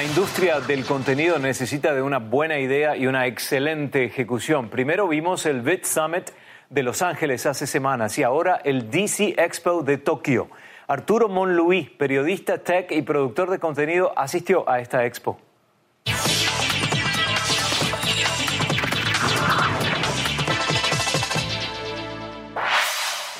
La 0.04 0.10
industria 0.10 0.60
del 0.60 0.84
contenido 0.84 1.40
necesita 1.40 1.94
de 1.94 2.02
una 2.02 2.20
buena 2.20 2.60
idea 2.60 2.98
y 2.98 3.08
una 3.08 3.26
excelente 3.26 4.04
ejecución. 4.04 4.68
Primero 4.68 5.08
vimos 5.08 5.46
el 5.46 5.62
Bit 5.62 5.86
Summit 5.86 6.32
de 6.70 6.84
Los 6.84 7.02
Ángeles 7.02 7.46
hace 7.46 7.66
semanas 7.66 8.18
y 8.18 8.24
ahora 8.24 8.60
el 8.66 8.92
DC 8.92 9.36
Expo 9.38 9.82
de 9.82 9.98
Tokio. 9.98 10.50
Arturo 10.88 11.30
Monluí, 11.30 11.84
periodista 11.86 12.58
tech 12.58 12.92
y 12.92 13.02
productor 13.02 13.50
de 13.50 13.60
contenido, 13.60 14.12
asistió 14.18 14.70
a 14.70 14.82
esta 14.82 15.06
expo. 15.06 15.40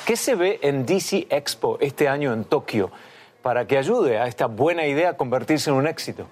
¿Qué 0.06 0.16
se 0.16 0.34
ve 0.34 0.60
en 0.62 0.86
DC 0.86 1.26
Expo 1.28 1.76
este 1.82 2.08
año 2.08 2.32
en 2.32 2.44
Tokio 2.44 2.90
para 3.42 3.66
que 3.66 3.76
ayude 3.76 4.18
a 4.18 4.28
esta 4.28 4.46
buena 4.46 4.86
idea 4.86 5.10
a 5.10 5.16
convertirse 5.18 5.68
en 5.68 5.76
un 5.76 5.86
éxito? 5.86 6.26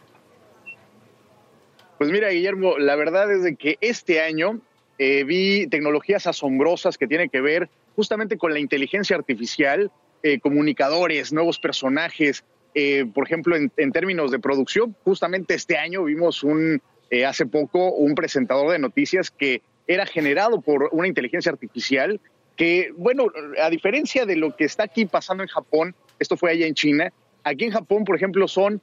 Pues 2.03 2.11
mira, 2.11 2.31
Guillermo, 2.31 2.79
la 2.79 2.97
verdad 2.97 3.31
es 3.31 3.45
de 3.45 3.55
que 3.55 3.79
este 3.81 4.21
año 4.21 4.61
eh, 4.99 5.23
vi 5.23 5.69
tecnologías 5.69 6.27
asombrosas 6.27 6.99
que 6.99 7.07
tienen 7.07 7.31
que 7.31 7.41
ver 7.41 7.69
justamente 7.95 8.37
con 8.39 8.53
la 8.53 8.59
inteligencia 8.59 9.15
artificial, 9.15 9.93
eh, 10.25 10.41
comunicadores, 10.41 11.33
nuevos 11.33 11.61
personajes. 11.61 12.43
Eh, 12.75 13.05
por 13.15 13.25
ejemplo, 13.25 13.55
en, 13.55 13.71
en, 13.77 13.93
términos 13.93 14.33
de 14.33 14.41
producción, 14.41 14.97
justamente 15.05 15.55
este 15.55 15.79
año 15.79 16.03
vimos 16.03 16.43
un, 16.43 16.83
hace 17.25 17.47
poco 17.47 17.93
un 17.93 18.17
presentador 18.17 18.73
de 18.73 18.81
noticias 18.81 19.31
que 19.31 19.63
era 19.87 20.05
generado 20.05 20.61
por 20.61 20.89
una 20.91 21.07
inteligencia 21.07 21.53
artificial 21.53 22.21
que, 22.57 22.91
bueno, 22.97 23.27
a 23.63 23.71
diferencia 23.71 24.27
de 24.27 24.35
lo 24.35 24.57
que 24.57 24.65
está 24.65 24.83
aquí 24.83 25.05
pasando 25.05 25.45
en 25.45 25.49
Japón, 25.49 25.95
esto 26.19 26.37
fue 26.37 26.51
allá 26.51 26.67
en 26.67 26.75
China, 26.75 27.13
aquí 27.45 27.67
en 27.67 27.71
Japón, 27.71 28.03
por 28.05 28.17
ejemplo, 28.17 28.49
son 28.49 28.83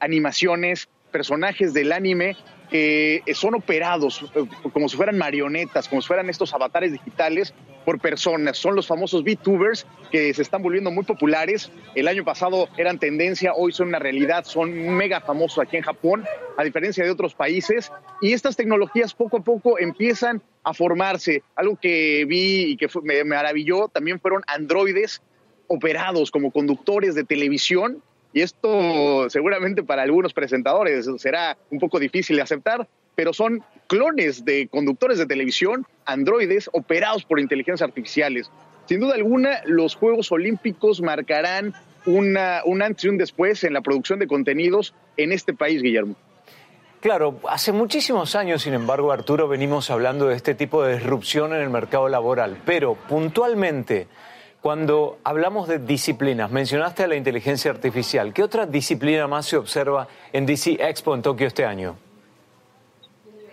animaciones, 0.00 0.90
personajes 1.10 1.74
del 1.74 1.92
anime 1.92 2.36
eh, 2.72 3.22
son 3.34 3.56
operados 3.56 4.24
eh, 4.34 4.44
como 4.72 4.88
si 4.88 4.96
fueran 4.96 5.18
marionetas, 5.18 5.88
como 5.88 6.00
si 6.00 6.06
fueran 6.06 6.30
estos 6.30 6.54
avatares 6.54 6.92
digitales 6.92 7.52
por 7.84 7.98
personas. 7.98 8.58
Son 8.58 8.76
los 8.76 8.86
famosos 8.86 9.24
VTubers 9.24 9.86
que 10.12 10.32
se 10.34 10.42
están 10.42 10.62
volviendo 10.62 10.90
muy 10.90 11.04
populares. 11.04 11.70
El 11.96 12.06
año 12.06 12.24
pasado 12.24 12.68
eran 12.76 12.98
tendencia, 12.98 13.54
hoy 13.54 13.72
son 13.72 13.88
una 13.88 13.98
realidad, 13.98 14.44
son 14.44 14.72
mega 14.96 15.20
famosos 15.20 15.58
aquí 15.58 15.78
en 15.78 15.82
Japón, 15.82 16.24
a 16.56 16.62
diferencia 16.62 17.04
de 17.04 17.10
otros 17.10 17.34
países. 17.34 17.90
Y 18.20 18.32
estas 18.32 18.56
tecnologías 18.56 19.14
poco 19.14 19.38
a 19.38 19.40
poco 19.42 19.78
empiezan 19.78 20.40
a 20.62 20.72
formarse. 20.72 21.42
Algo 21.56 21.76
que 21.76 22.24
vi 22.26 22.72
y 22.72 22.76
que 22.76 22.88
me 23.02 23.24
maravilló 23.24 23.88
también 23.88 24.20
fueron 24.20 24.42
androides 24.46 25.22
operados 25.66 26.30
como 26.30 26.50
conductores 26.50 27.14
de 27.14 27.24
televisión 27.24 28.02
y 28.32 28.42
esto 28.42 29.28
seguramente 29.30 29.82
para 29.82 30.02
algunos 30.02 30.32
presentadores 30.32 31.08
será 31.18 31.56
un 31.70 31.78
poco 31.78 31.98
difícil 31.98 32.36
de 32.36 32.42
aceptar, 32.42 32.86
pero 33.14 33.32
son 33.32 33.62
clones 33.86 34.44
de 34.44 34.68
conductores 34.68 35.18
de 35.18 35.26
televisión, 35.26 35.86
androides 36.06 36.70
operados 36.72 37.24
por 37.24 37.40
inteligencias 37.40 37.86
artificiales. 37.86 38.50
Sin 38.86 39.00
duda 39.00 39.14
alguna, 39.14 39.60
los 39.66 39.94
Juegos 39.94 40.32
Olímpicos 40.32 41.00
marcarán 41.00 41.74
una, 42.06 42.62
un 42.64 42.82
antes 42.82 43.04
y 43.04 43.08
un 43.08 43.18
después 43.18 43.62
en 43.64 43.72
la 43.72 43.82
producción 43.82 44.18
de 44.18 44.26
contenidos 44.26 44.94
en 45.16 45.32
este 45.32 45.54
país, 45.54 45.82
Guillermo. 45.82 46.16
Claro, 47.00 47.40
hace 47.48 47.72
muchísimos 47.72 48.34
años, 48.34 48.62
sin 48.62 48.74
embargo, 48.74 49.10
Arturo, 49.10 49.48
venimos 49.48 49.90
hablando 49.90 50.26
de 50.28 50.36
este 50.36 50.54
tipo 50.54 50.82
de 50.82 50.98
disrupción 50.98 51.54
en 51.54 51.62
el 51.62 51.70
mercado 51.70 52.08
laboral, 52.08 52.58
pero 52.66 52.94
puntualmente, 52.94 54.06
cuando 54.60 55.18
hablamos 55.24 55.68
de 55.68 55.78
disciplinas, 55.78 56.50
mencionaste 56.50 57.04
a 57.04 57.06
la 57.08 57.16
inteligencia 57.16 57.70
artificial. 57.70 58.34
¿Qué 58.34 58.42
otra 58.42 58.66
disciplina 58.66 59.26
más 59.26 59.46
se 59.46 59.56
observa 59.56 60.08
en 60.32 60.44
DC 60.44 60.72
Expo 60.80 61.14
en 61.14 61.22
Tokio 61.22 61.46
este 61.46 61.64
año? 61.64 61.96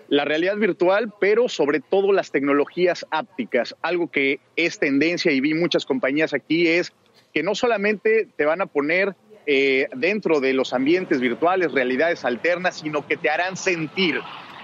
La 0.09 0.25
realidad 0.25 0.57
virtual, 0.57 1.13
pero 1.19 1.47
sobre 1.49 1.79
todo 1.79 2.11
las 2.11 2.31
tecnologías 2.31 3.05
ápticas. 3.09 3.75
Algo 3.81 4.09
que 4.09 4.39
es 4.55 4.79
tendencia 4.79 5.31
y 5.31 5.39
vi 5.39 5.53
muchas 5.53 5.85
compañías 5.85 6.33
aquí 6.33 6.67
es 6.67 6.93
que 7.33 7.43
no 7.43 7.55
solamente 7.55 8.27
te 8.35 8.45
van 8.45 8.61
a 8.61 8.65
poner 8.65 9.15
eh, 9.45 9.87
dentro 9.95 10.41
de 10.41 10.53
los 10.53 10.73
ambientes 10.73 11.21
virtuales 11.21 11.71
realidades 11.71 12.25
alternas, 12.25 12.79
sino 12.79 13.07
que 13.07 13.15
te 13.15 13.29
harán 13.29 13.55
sentir. 13.55 14.19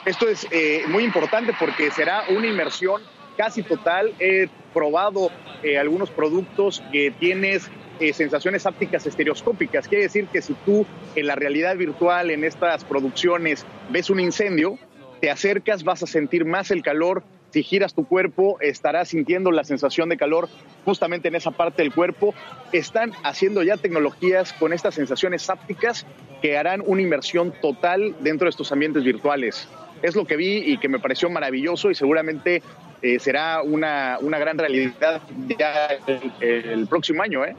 Esto 0.05 0.27
es 0.27 0.45
eh, 0.51 0.83
muy 0.89 1.05
importante 1.05 1.53
porque 1.57 1.89
será 1.91 2.23
una 2.29 2.47
inmersión 2.47 3.01
casi 3.37 3.63
total. 3.63 4.13
He 4.19 4.47
probado 4.73 5.29
eh, 5.63 5.77
algunos 5.77 6.09
productos 6.09 6.83
que 6.91 7.11
tienes 7.11 7.69
eh, 7.99 8.11
sensaciones 8.11 8.65
ápticas 8.65 9.05
estereoscópicas. 9.05 9.87
Quiere 9.87 10.05
decir 10.05 10.27
que 10.27 10.41
si 10.41 10.53
tú 10.65 10.85
en 11.15 11.27
la 11.27 11.35
realidad 11.35 11.77
virtual, 11.77 12.31
en 12.31 12.43
estas 12.43 12.83
producciones, 12.83 13.65
ves 13.89 14.09
un 14.09 14.19
incendio, 14.19 14.79
te 15.21 15.29
acercas, 15.29 15.83
vas 15.83 16.03
a 16.03 16.07
sentir 16.07 16.43
más 16.43 16.71
el 16.71 16.81
calor. 16.81 17.23
Si 17.51 17.61
giras 17.61 17.93
tu 17.93 18.05
cuerpo, 18.05 18.57
estarás 18.61 19.09
sintiendo 19.09 19.51
la 19.51 19.63
sensación 19.63 20.09
de 20.09 20.17
calor 20.17 20.49
justamente 20.85 21.27
en 21.27 21.35
esa 21.35 21.51
parte 21.51 21.83
del 21.83 21.93
cuerpo. 21.93 22.33
Están 22.71 23.13
haciendo 23.23 23.61
ya 23.61 23.77
tecnologías 23.77 24.53
con 24.53 24.73
estas 24.73 24.95
sensaciones 24.95 25.49
ápticas 25.49 26.05
que 26.41 26.57
harán 26.57 26.81
una 26.85 27.03
inmersión 27.03 27.53
total 27.61 28.15
dentro 28.21 28.47
de 28.47 28.49
estos 28.49 28.71
ambientes 28.71 29.03
virtuales. 29.03 29.69
Es 30.01 30.15
lo 30.15 30.25
que 30.25 30.35
vi 30.35 30.57
y 30.57 30.77
que 30.77 30.89
me 30.89 30.99
pareció 30.99 31.29
maravilloso 31.29 31.89
y 31.89 31.95
seguramente 31.95 32.61
eh, 33.03 33.19
será 33.19 33.61
una, 33.61 34.17
una, 34.21 34.39
gran 34.39 34.57
realidad 34.57 35.21
ya 35.59 35.89
el, 36.39 36.87
próximo 36.87 37.21
año. 37.21 37.43
¿eh? 37.43 37.53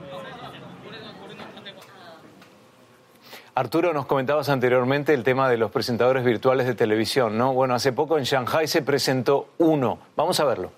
Arturo, 3.55 3.93
nos 3.93 4.07
comentabas 4.07 4.49
anteriormente 4.49 5.13
el 5.13 5.23
tema 5.23 5.51
de 5.51 5.59
los 5.59 5.71
presentadores 5.71 6.25
virtuales 6.25 6.67
de 6.67 6.75
televisión, 6.75 7.37
¿no? 7.37 7.53
Bueno, 7.53 7.75
hace 7.75 7.93
poco 7.93 8.17
en 8.17 8.25
Shanghai 8.25 8.67
se 8.67 8.81
presentó 8.81 9.51
uno. 9.59 9.99
Vamos 10.17 10.41
a 10.41 10.45
verlo. 10.45 10.73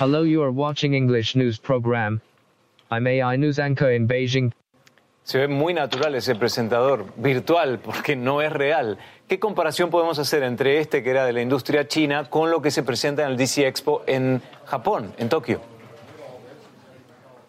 Hello, 0.00 0.24
you 0.24 0.42
are 0.42 0.52
watching 0.52 0.94
English 0.94 1.34
news 1.34 1.58
program. 1.58 2.20
I'm 2.90 3.06
AI 3.08 3.36
news 3.36 3.58
anchor 3.58 3.90
in 3.90 4.06
Beijing. 4.06 4.52
Se 5.24 5.38
ve 5.38 5.48
muy 5.48 5.72
natural 5.72 6.14
ese 6.14 6.34
presentador 6.34 7.06
virtual 7.16 7.78
porque 7.78 8.14
no 8.14 8.42
es 8.42 8.52
real. 8.52 8.98
¿Qué 9.26 9.38
comparación 9.38 9.88
podemos 9.88 10.18
hacer 10.18 10.42
entre 10.42 10.80
este 10.80 11.02
que 11.02 11.08
era 11.08 11.24
de 11.24 11.32
la 11.32 11.40
industria 11.40 11.88
china 11.88 12.28
con 12.28 12.50
lo 12.50 12.60
que 12.60 12.70
se 12.70 12.82
presenta 12.82 13.24
en 13.24 13.30
el 13.30 13.36
DC 13.38 13.66
Expo 13.66 14.04
en 14.06 14.42
Japón, 14.66 15.14
en 15.16 15.30
Tokio? 15.30 15.62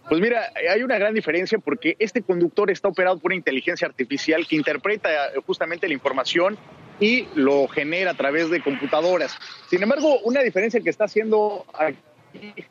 Pues 0.08 0.22
mira, 0.22 0.54
hay 0.72 0.84
una 0.84 0.98
gran 0.98 1.14
diferencia 1.14 1.58
porque 1.60 1.98
este 2.00 2.22
conductor 2.22 2.72
está 2.72 2.88
operado 2.88 3.20
por 3.20 3.32
una 3.32 3.36
inteligencia 3.36 3.88
artificial 3.88 4.48
que 4.48 4.56
interpreta 4.56 5.10
justamente 5.46 5.90
la 5.90 5.96
información 5.96 6.58
y 7.02 7.28
lo 7.36 7.68
genera 7.68 8.12
a 8.12 8.14
través 8.14 8.50
de 8.50 8.62
computadoras. 8.62 9.38
Sin 9.70 9.84
embargo, 9.84 10.20
una 10.20 10.40
diferencia 10.42 10.80
que 10.80 10.90
está 10.90 11.06
haciendo 11.06 11.66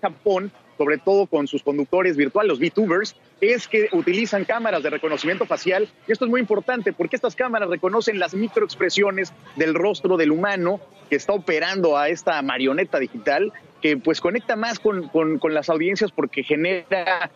Japón, 0.01 0.51
sobre 0.77 0.99
todo 0.99 1.27
con 1.27 1.47
sus 1.47 1.63
conductores 1.63 2.17
virtuales, 2.17 2.49
los 2.49 2.59
VTubers, 2.59 3.17
es 3.41 3.69
que 3.69 3.89
utilizan 3.93 4.45
cámaras 4.45 4.83
de 4.83 4.91
reconocimiento 4.91 5.47
facial. 5.47 5.89
Y 6.07 6.13
esto 6.13 6.25
es 6.25 6.31
muy 6.31 6.41
importante 6.41 6.93
porque 6.93 7.17
estas 7.17 7.35
cámaras 7.35 7.69
reconocen 7.69 8.19
las 8.19 8.35
microexpresiones 8.35 9.33
del 9.57 9.75
rostro 9.75 10.17
del 10.17 10.33
humano 10.33 10.81
que 11.09 11.17
está 11.17 11.33
operando 11.33 11.97
a 11.97 12.09
esta 12.09 12.41
marioneta 12.43 12.99
digital, 12.99 13.53
que 13.83 13.97
pues 13.97 14.21
conecta 14.21 14.57
más 14.57 14.79
con, 14.79 15.09
con, 15.09 15.55
las 15.55 15.69
audiencias 15.69 16.11
porque 16.11 16.43
genera 16.43 17.31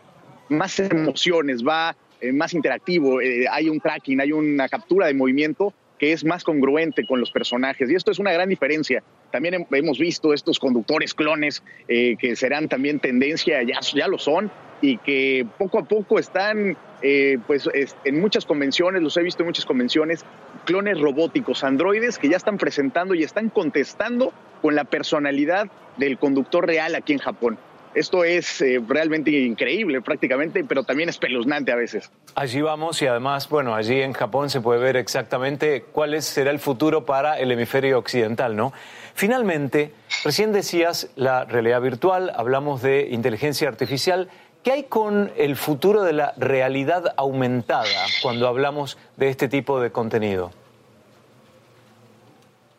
más 0.49 0.80
emociones, 0.80 1.62
va 1.62 1.94
eh, 2.20 2.32
más 2.32 2.54
interactivo, 2.54 3.20
eh, 3.20 3.47
hay 3.50 3.68
un 3.68 3.80
tracking, 3.80 4.20
hay 4.20 4.32
una 4.32 4.68
captura 4.68 5.06
de 5.06 5.14
movimiento 5.14 5.75
que 5.99 6.12
es 6.12 6.25
más 6.25 6.44
congruente 6.44 7.06
con 7.06 7.20
los 7.20 7.30
personajes. 7.30 7.90
Y 7.90 7.94
esto 7.94 8.11
es 8.11 8.18
una 8.18 8.32
gran 8.32 8.49
diferencia. 8.49 9.02
También 9.30 9.66
hemos 9.70 9.99
visto 9.99 10.32
estos 10.32 10.58
conductores 10.58 11.14
clones 11.14 11.62
eh, 11.87 12.16
que 12.18 12.37
serán 12.37 12.68
también 12.68 13.00
tendencia, 13.00 13.62
ya, 13.62 13.80
ya 13.80 14.08
lo 14.08 14.18
son, 14.18 14.50
y 14.80 14.97
que 14.99 15.47
poco 15.58 15.78
a 15.78 15.85
poco 15.85 16.18
están 16.18 16.76
eh, 17.02 17.38
pues, 17.47 17.68
en 18.04 18.20
muchas 18.20 18.47
convenciones, 18.47 19.02
los 19.02 19.16
he 19.16 19.23
visto 19.23 19.42
en 19.42 19.49
muchas 19.49 19.66
convenciones, 19.66 20.25
clones 20.64 21.00
robóticos, 21.00 21.64
androides 21.64 22.18
que 22.18 22.28
ya 22.28 22.37
están 22.37 22.58
presentando 22.58 23.14
y 23.14 23.23
están 23.23 23.50
contestando 23.50 24.32
con 24.62 24.75
la 24.75 24.85
personalidad 24.85 25.68
del 25.97 26.18
conductor 26.18 26.66
real 26.66 26.94
aquí 26.94 27.12
en 27.12 27.18
Japón. 27.18 27.58
Esto 27.98 28.22
es 28.22 28.60
eh, 28.60 28.80
realmente 28.86 29.32
increíble 29.32 30.00
prácticamente, 30.00 30.62
pero 30.62 30.84
también 30.84 31.08
espeluznante 31.08 31.72
a 31.72 31.74
veces. 31.74 32.12
Allí 32.36 32.62
vamos 32.62 33.02
y 33.02 33.08
además, 33.08 33.48
bueno, 33.48 33.74
allí 33.74 34.00
en 34.00 34.12
Japón 34.12 34.50
se 34.50 34.60
puede 34.60 34.78
ver 34.78 34.96
exactamente 34.96 35.82
cuál 35.82 36.22
será 36.22 36.52
el 36.52 36.60
futuro 36.60 37.04
para 37.04 37.40
el 37.40 37.50
hemisferio 37.50 37.98
occidental, 37.98 38.54
¿no? 38.54 38.72
Finalmente, 39.14 39.92
recién 40.22 40.52
decías 40.52 41.10
la 41.16 41.44
realidad 41.44 41.80
virtual, 41.80 42.30
hablamos 42.36 42.82
de 42.82 43.08
inteligencia 43.10 43.66
artificial. 43.66 44.28
¿Qué 44.62 44.70
hay 44.70 44.84
con 44.84 45.32
el 45.36 45.56
futuro 45.56 46.04
de 46.04 46.12
la 46.12 46.34
realidad 46.36 47.14
aumentada 47.16 48.06
cuando 48.22 48.46
hablamos 48.46 48.96
de 49.16 49.28
este 49.28 49.48
tipo 49.48 49.80
de 49.80 49.90
contenido? 49.90 50.52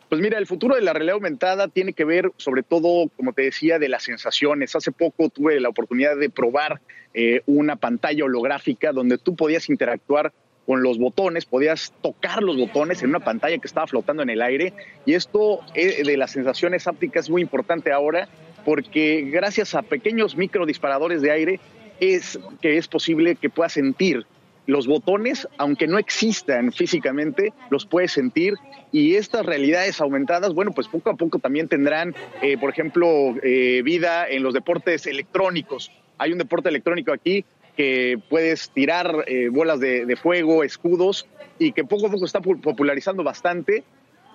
Pues 0.09 0.21
mira, 0.21 0.39
el 0.39 0.47
futuro 0.47 0.75
de 0.75 0.81
la 0.81 0.91
realidad 0.91 1.15
aumentada 1.15 1.67
tiene 1.67 1.93
que 1.93 2.03
ver 2.03 2.31
sobre 2.37 2.63
todo, 2.63 3.09
como 3.15 3.31
te 3.33 3.43
decía, 3.43 3.77
de 3.77 3.89
las 3.89 4.03
sensaciones. 4.03 4.75
Hace 4.75 4.91
poco 4.91 5.29
tuve 5.29 5.59
la 5.59 5.69
oportunidad 5.69 6.17
de 6.17 6.31
probar 6.31 6.81
eh, 7.13 7.43
una 7.45 7.75
pantalla 7.75 8.25
holográfica 8.25 8.91
donde 8.91 9.19
tú 9.19 9.35
podías 9.35 9.69
interactuar 9.69 10.33
con 10.65 10.81
los 10.81 10.97
botones, 10.97 11.45
podías 11.45 11.93
tocar 12.01 12.41
los 12.41 12.57
botones 12.57 13.03
en 13.03 13.09
una 13.09 13.19
pantalla 13.19 13.59
que 13.59 13.67
estaba 13.67 13.85
flotando 13.85 14.23
en 14.23 14.31
el 14.31 14.41
aire. 14.41 14.73
Y 15.05 15.13
esto 15.13 15.61
eh, 15.75 16.03
de 16.03 16.17
las 16.17 16.31
sensaciones 16.31 16.87
ápticas 16.87 17.25
es 17.25 17.29
muy 17.29 17.43
importante 17.43 17.91
ahora 17.91 18.27
porque 18.65 19.29
gracias 19.31 19.75
a 19.75 19.83
pequeños 19.83 20.35
microdisparadores 20.35 21.21
de 21.21 21.31
aire 21.31 21.59
es 21.99 22.39
que 22.61 22.77
es 22.77 22.87
posible 22.87 23.35
que 23.35 23.49
puedas 23.49 23.73
sentir 23.73 24.25
los 24.69 24.85
botones, 24.85 25.47
aunque 25.57 25.87
no 25.87 25.97
existan 25.97 26.71
físicamente, 26.71 27.53
los 27.71 27.87
puedes 27.87 28.11
sentir 28.11 28.53
y 28.91 29.15
estas 29.15 29.43
realidades 29.43 29.99
aumentadas, 29.99 30.53
bueno, 30.53 30.73
pues 30.73 30.87
poco 30.87 31.09
a 31.09 31.15
poco 31.15 31.39
también 31.39 31.67
tendrán, 31.67 32.13
eh, 32.43 32.55
por 32.55 32.69
ejemplo, 32.69 33.33
eh, 33.41 33.81
vida 33.83 34.29
en 34.29 34.43
los 34.43 34.53
deportes 34.53 35.07
electrónicos. 35.07 35.91
Hay 36.19 36.33
un 36.33 36.37
deporte 36.37 36.69
electrónico 36.69 37.11
aquí 37.11 37.45
que 37.75 38.19
puedes 38.29 38.69
tirar 38.69 39.25
eh, 39.25 39.49
bolas 39.49 39.79
de, 39.79 40.15
fuego, 40.21 40.63
escudos, 40.63 41.25
y 41.57 41.71
que 41.71 41.83
poco 41.83 42.05
a 42.05 42.11
poco 42.11 42.25
está 42.25 42.39
popularizando 42.39 43.23
bastante. 43.23 43.83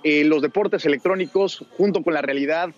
los 0.02 0.42
deportes 0.42 0.84
electrónicos, 0.84 1.64
junto 1.78 2.02
con 2.02 2.12
la 2.12 2.22
realidad, 2.22 2.70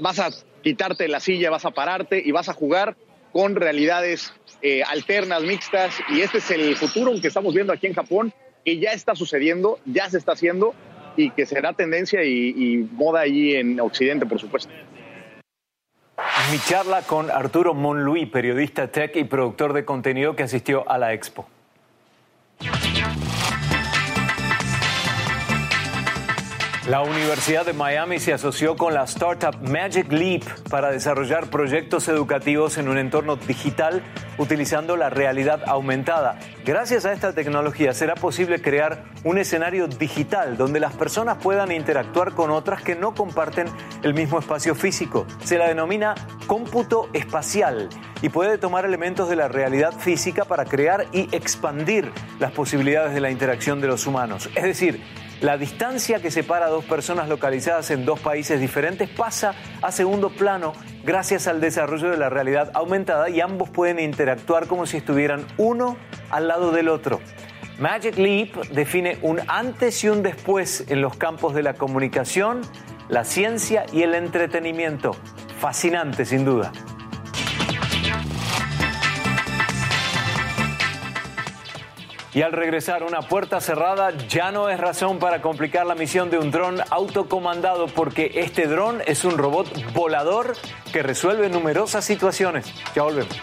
vas 0.00 0.18
a 0.18 0.30
quitarte 0.62 1.06
la 1.06 1.20
silla, 1.20 1.50
vas 1.50 1.64
a 1.64 1.70
pararte 1.70 2.20
y 2.22 2.32
vas 2.32 2.48
a 2.48 2.52
jugar 2.52 2.96
con 3.32 3.56
realidades 3.56 4.32
eh, 4.60 4.82
alternas, 4.82 5.42
mixtas, 5.42 5.94
y 6.08 6.20
este 6.20 6.38
es 6.38 6.50
el 6.50 6.76
futuro 6.76 7.12
que 7.20 7.28
estamos 7.28 7.54
viendo 7.54 7.72
aquí 7.72 7.86
en 7.86 7.94
Japón, 7.94 8.32
que 8.64 8.78
ya 8.78 8.92
está 8.92 9.14
sucediendo, 9.14 9.78
ya 9.86 10.08
se 10.08 10.18
está 10.18 10.32
haciendo 10.32 10.74
y 11.16 11.30
que 11.30 11.46
será 11.46 11.72
tendencia 11.72 12.24
y, 12.24 12.88
moda 12.92 13.20
allí 13.20 13.56
en 13.56 13.80
Occidente, 13.80 14.26
por 14.26 14.38
supuesto. 14.38 14.72
Mi 16.50 16.58
charla 16.58 17.02
con 17.02 17.30
Arturo 17.30 17.74
Monluí, 17.74 18.26
periodista 18.26 18.88
tech 18.88 19.16
y 19.16 19.24
productor 19.24 19.72
de 19.72 19.84
contenido 19.84 20.36
que 20.36 20.44
asistió 20.44 20.88
a 20.90 20.98
la 20.98 21.12
expo. 21.12 21.48
La 26.92 27.00
Universidad 27.00 27.64
de 27.64 27.72
Miami 27.72 28.18
se 28.18 28.34
asoció 28.34 28.76
con 28.76 28.92
la 28.92 29.04
startup 29.04 29.56
Magic 29.66 30.12
Leap 30.12 30.42
para 30.68 30.90
desarrollar 30.90 31.48
proyectos 31.48 32.06
educativos 32.08 32.76
en 32.76 32.86
un 32.86 32.98
entorno 32.98 33.36
digital 33.36 34.02
utilizando 34.36 34.98
la 34.98 35.08
realidad 35.08 35.62
aumentada. 35.66 36.38
Gracias 36.66 37.06
a 37.06 37.14
esta 37.14 37.32
tecnología 37.32 37.94
será 37.94 38.14
posible 38.14 38.60
crear 38.60 39.04
un 39.24 39.38
escenario 39.38 39.88
digital 39.88 40.58
donde 40.58 40.80
las 40.80 40.92
personas 40.92 41.38
puedan 41.38 41.72
interactuar 41.72 42.32
con 42.32 42.50
otras 42.50 42.82
que 42.82 42.94
no 42.94 43.14
comparten 43.14 43.68
el 44.02 44.12
mismo 44.12 44.38
espacio 44.38 44.74
físico. 44.74 45.26
Se 45.44 45.56
la 45.56 45.68
denomina 45.68 46.14
cómputo 46.46 47.08
espacial 47.14 47.88
y 48.20 48.28
puede 48.28 48.58
tomar 48.58 48.84
elementos 48.84 49.30
de 49.30 49.36
la 49.36 49.48
realidad 49.48 49.94
física 49.98 50.44
para 50.44 50.66
crear 50.66 51.06
y 51.10 51.34
expandir 51.34 52.12
las 52.38 52.52
posibilidades 52.52 53.14
de 53.14 53.20
la 53.20 53.30
interacción 53.30 53.80
de 53.80 53.86
los 53.86 54.06
humanos. 54.06 54.50
Es 54.54 54.64
decir, 54.64 55.02
la 55.42 55.58
distancia 55.58 56.22
que 56.22 56.30
separa 56.30 56.66
a 56.66 56.68
dos 56.68 56.84
personas 56.84 57.28
localizadas 57.28 57.90
en 57.90 58.04
dos 58.04 58.20
países 58.20 58.60
diferentes 58.60 59.08
pasa 59.08 59.54
a 59.82 59.90
segundo 59.90 60.30
plano 60.30 60.72
gracias 61.04 61.48
al 61.48 61.60
desarrollo 61.60 62.10
de 62.10 62.16
la 62.16 62.30
realidad 62.30 62.70
aumentada 62.74 63.28
y 63.28 63.40
ambos 63.40 63.68
pueden 63.68 63.98
interactuar 63.98 64.68
como 64.68 64.86
si 64.86 64.98
estuvieran 64.98 65.44
uno 65.58 65.96
al 66.30 66.46
lado 66.46 66.70
del 66.70 66.88
otro. 66.88 67.20
Magic 67.80 68.16
Leap 68.18 68.54
define 68.68 69.18
un 69.22 69.40
antes 69.48 70.04
y 70.04 70.08
un 70.08 70.22
después 70.22 70.84
en 70.88 71.02
los 71.02 71.16
campos 71.16 71.54
de 71.54 71.64
la 71.64 71.74
comunicación, 71.74 72.60
la 73.08 73.24
ciencia 73.24 73.84
y 73.92 74.02
el 74.02 74.14
entretenimiento. 74.14 75.16
Fascinante 75.58 76.24
sin 76.24 76.44
duda. 76.44 76.70
Y 82.34 82.40
al 82.40 82.52
regresar, 82.52 83.02
una 83.02 83.20
puerta 83.20 83.60
cerrada 83.60 84.10
ya 84.28 84.52
no 84.52 84.70
es 84.70 84.80
razón 84.80 85.18
para 85.18 85.42
complicar 85.42 85.84
la 85.84 85.94
misión 85.94 86.30
de 86.30 86.38
un 86.38 86.50
dron 86.50 86.80
autocomandado, 86.88 87.88
porque 87.88 88.32
este 88.36 88.66
dron 88.66 89.02
es 89.06 89.24
un 89.24 89.36
robot 89.36 89.68
volador 89.92 90.56
que 90.92 91.02
resuelve 91.02 91.50
numerosas 91.50 92.04
situaciones. 92.06 92.72
Ya 92.94 93.02
volvemos. 93.02 93.38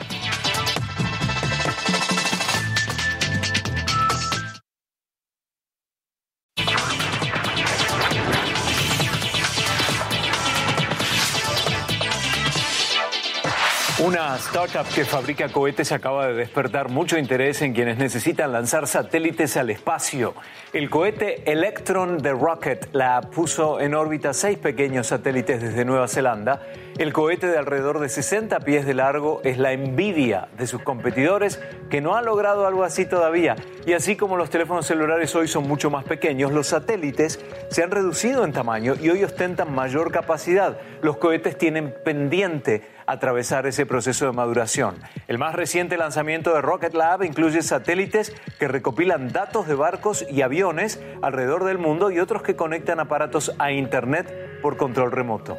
Startup 14.40 14.88
que 14.94 15.04
fabrica 15.04 15.50
cohetes 15.50 15.92
acaba 15.92 16.28
de 16.28 16.34
despertar 16.34 16.90
mucho 16.90 17.18
interés 17.18 17.62
en 17.62 17.74
quienes 17.74 17.98
necesitan 17.98 18.54
lanzar 18.54 18.88
satélites 18.88 19.58
al 19.58 19.70
espacio. 19.70 20.34
El 20.72 20.90
cohete 20.90 21.52
Electron 21.52 22.18
de 22.20 22.32
Rocket 22.32 22.90
la 22.94 23.22
puso 23.22 23.82
en 23.82 23.94
órbita 23.94 24.34
seis 24.34 24.58
pequeños 24.58 25.08
satélites 25.08 25.62
desde 25.62 25.84
Nueva 25.84 26.08
Zelanda. 26.08 26.62
El 26.98 27.12
cohete 27.12 27.48
de 27.48 27.58
alrededor 27.58 28.00
de 28.00 28.08
60 28.08 28.60
pies 28.62 28.86
de 28.86 28.94
largo 28.94 29.42
es 29.44 29.58
la 29.58 29.74
envidia 29.74 30.48
de 30.58 30.68
sus 30.68 30.82
competidores 30.84 31.60
que 31.90 32.02
no 32.02 32.16
han 32.16 32.26
logrado 32.26 32.66
algo 32.66 32.84
así 32.84 33.06
todavía. 33.06 33.56
Y 33.86 33.94
así 33.94 34.16
como 34.16 34.38
los 34.38 34.50
teléfonos 34.50 34.86
celulares 34.86 35.36
hoy 35.36 35.48
son 35.48 35.68
mucho 35.68 35.90
más 35.90 36.06
pequeños, 36.06 36.52
los 36.52 36.68
satélites 36.68 37.40
se 37.70 37.84
han 37.84 37.92
reducido 37.92 38.46
en 38.46 38.54
tamaño 38.54 38.96
y 39.02 39.10
hoy 39.10 39.24
ostentan 39.24 39.74
mayor 39.74 40.12
capacidad. 40.12 40.78
Los 41.02 41.18
cohetes 41.18 41.58
tienen 41.58 41.94
pendiente 42.04 42.99
atravesar 43.10 43.66
ese 43.66 43.86
proceso 43.86 44.26
de 44.26 44.32
maduración. 44.32 44.96
El 45.28 45.40
más 45.40 45.56
reciente 45.56 45.98
lanzamiento 45.98 46.54
de 46.54 46.62
Rocket 46.62 46.94
Lab 46.94 47.24
incluye 47.24 47.62
satélites 47.62 48.34
que 48.60 48.68
recopilan 48.68 49.32
datos 49.32 49.68
de 49.68 49.76
barcos 49.76 50.26
y 50.30 50.44
aviones 50.44 51.00
alrededor 51.22 51.66
del 51.66 51.80
mundo 51.80 52.12
y 52.12 52.20
otros 52.20 52.44
que 52.44 52.56
conectan 52.56 53.00
aparatos 53.00 53.54
a 53.58 53.72
Internet 53.72 54.60
por 54.62 54.78
control 54.78 55.12
remoto. 55.12 55.58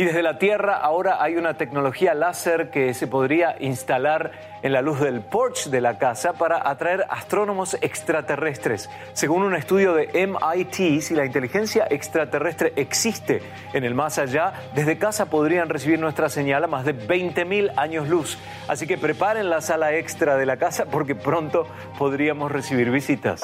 Y 0.00 0.04
desde 0.04 0.22
la 0.22 0.38
Tierra 0.38 0.78
ahora 0.78 1.22
hay 1.22 1.36
una 1.36 1.58
tecnología 1.58 2.14
láser 2.14 2.70
que 2.70 2.94
se 2.94 3.06
podría 3.06 3.56
instalar 3.60 4.30
en 4.62 4.72
la 4.72 4.80
luz 4.80 4.98
del 4.98 5.20
porche 5.20 5.68
de 5.68 5.82
la 5.82 5.98
casa 5.98 6.32
para 6.32 6.66
atraer 6.70 7.04
astrónomos 7.10 7.76
extraterrestres. 7.82 8.88
Según 9.12 9.42
un 9.42 9.54
estudio 9.54 9.92
de 9.92 10.08
MIT, 10.26 11.02
si 11.02 11.14
la 11.14 11.26
inteligencia 11.26 11.86
extraterrestre 11.90 12.72
existe 12.76 13.42
en 13.74 13.84
el 13.84 13.94
más 13.94 14.16
allá, 14.16 14.54
desde 14.74 14.96
casa 14.96 15.26
podrían 15.26 15.68
recibir 15.68 15.98
nuestra 15.98 16.30
señal 16.30 16.64
a 16.64 16.66
más 16.66 16.86
de 16.86 16.96
20.000 16.96 17.74
años 17.76 18.08
luz. 18.08 18.38
Así 18.68 18.86
que 18.86 18.96
preparen 18.96 19.50
la 19.50 19.60
sala 19.60 19.92
extra 19.92 20.38
de 20.38 20.46
la 20.46 20.56
casa 20.56 20.86
porque 20.86 21.14
pronto 21.14 21.66
podríamos 21.98 22.50
recibir 22.50 22.90
visitas. 22.90 23.42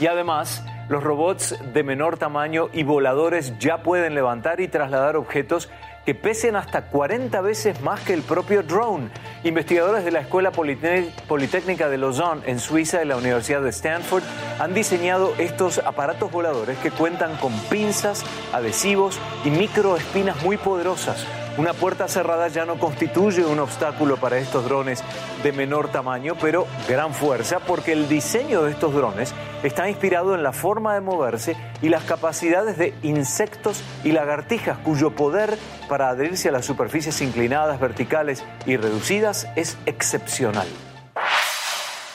Y 0.00 0.06
además, 0.06 0.64
los 0.88 1.04
robots 1.04 1.56
de 1.74 1.82
menor 1.84 2.16
tamaño 2.16 2.70
y 2.72 2.82
voladores 2.82 3.58
ya 3.58 3.82
pueden 3.82 4.14
levantar 4.14 4.60
y 4.60 4.68
trasladar 4.68 5.14
objetos 5.14 5.68
que 6.06 6.14
pesen 6.14 6.56
hasta 6.56 6.86
40 6.86 7.40
veces 7.42 7.80
más 7.82 8.00
que 8.00 8.14
el 8.14 8.22
propio 8.22 8.62
drone. 8.62 9.10
Investigadores 9.44 10.04
de 10.04 10.10
la 10.10 10.20
Escuela 10.20 10.50
Politécnica 10.50 11.90
de 11.90 11.98
Lausanne 11.98 12.42
en 12.46 12.58
Suiza 12.58 13.02
y 13.02 13.06
la 13.06 13.18
Universidad 13.18 13.60
de 13.60 13.70
Stanford 13.70 14.22
han 14.58 14.72
diseñado 14.72 15.34
estos 15.38 15.78
aparatos 15.78 16.32
voladores 16.32 16.78
que 16.78 16.90
cuentan 16.90 17.36
con 17.36 17.52
pinzas, 17.68 18.24
adhesivos 18.54 19.20
y 19.44 19.50
microespinas 19.50 20.42
muy 20.42 20.56
poderosas 20.56 21.26
una 21.56 21.72
puerta 21.72 22.08
cerrada 22.08 22.48
ya 22.48 22.64
no 22.64 22.78
constituye 22.78 23.44
un 23.44 23.58
obstáculo 23.58 24.16
para 24.16 24.38
estos 24.38 24.64
drones 24.64 25.02
de 25.42 25.52
menor 25.52 25.90
tamaño, 25.90 26.36
pero 26.40 26.66
gran 26.88 27.12
fuerza, 27.12 27.58
porque 27.60 27.92
el 27.92 28.08
diseño 28.08 28.62
de 28.62 28.70
estos 28.70 28.94
drones 28.94 29.34
está 29.62 29.88
inspirado 29.88 30.34
en 30.34 30.42
la 30.42 30.52
forma 30.52 30.94
de 30.94 31.00
moverse 31.00 31.56
y 31.82 31.88
las 31.88 32.04
capacidades 32.04 32.78
de 32.78 32.94
insectos 33.02 33.82
y 34.04 34.12
lagartijas, 34.12 34.78
cuyo 34.78 35.10
poder 35.10 35.58
para 35.88 36.08
adherirse 36.08 36.48
a 36.48 36.52
las 36.52 36.64
superficies 36.64 37.20
inclinadas, 37.20 37.80
verticales 37.80 38.44
y 38.66 38.76
reducidas 38.76 39.48
es 39.56 39.76
excepcional. 39.86 40.68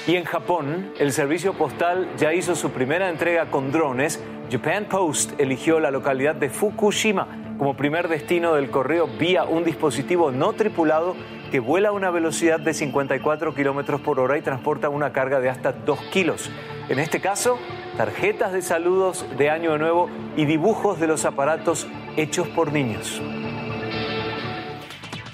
Y 0.07 0.15
en 0.15 0.25
Japón, 0.25 0.93
el 0.99 1.11
servicio 1.11 1.53
postal 1.53 2.07
ya 2.17 2.33
hizo 2.33 2.55
su 2.55 2.69
primera 2.69 3.09
entrega 3.09 3.49
con 3.49 3.71
drones. 3.71 4.21
Japan 4.51 4.85
Post 4.85 5.39
eligió 5.39 5.79
la 5.79 5.89
localidad 5.89 6.35
de 6.35 6.51
Fukushima 6.51 7.44
como 7.57 7.75
primer 7.75 8.07
destino 8.07 8.53
del 8.55 8.69
correo 8.69 9.07
vía 9.19 9.45
un 9.45 9.63
dispositivo 9.63 10.31
no 10.31 10.53
tripulado 10.53 11.15
que 11.51 11.59
vuela 11.59 11.89
a 11.89 11.91
una 11.93 12.09
velocidad 12.09 12.59
de 12.59 12.73
54 12.73 13.53
kilómetros 13.53 14.01
por 14.01 14.19
hora 14.19 14.37
y 14.37 14.41
transporta 14.41 14.89
una 14.89 15.13
carga 15.13 15.39
de 15.39 15.49
hasta 15.49 15.71
2 15.71 15.99
kilos. 16.11 16.49
En 16.89 16.99
este 16.99 17.21
caso, 17.21 17.57
tarjetas 17.97 18.51
de 18.51 18.61
saludos 18.61 19.25
de 19.37 19.49
Año 19.49 19.77
Nuevo 19.77 20.09
y 20.35 20.45
dibujos 20.45 20.99
de 20.99 21.07
los 21.07 21.25
aparatos 21.25 21.87
hechos 22.17 22.47
por 22.49 22.73
niños. 22.73 23.21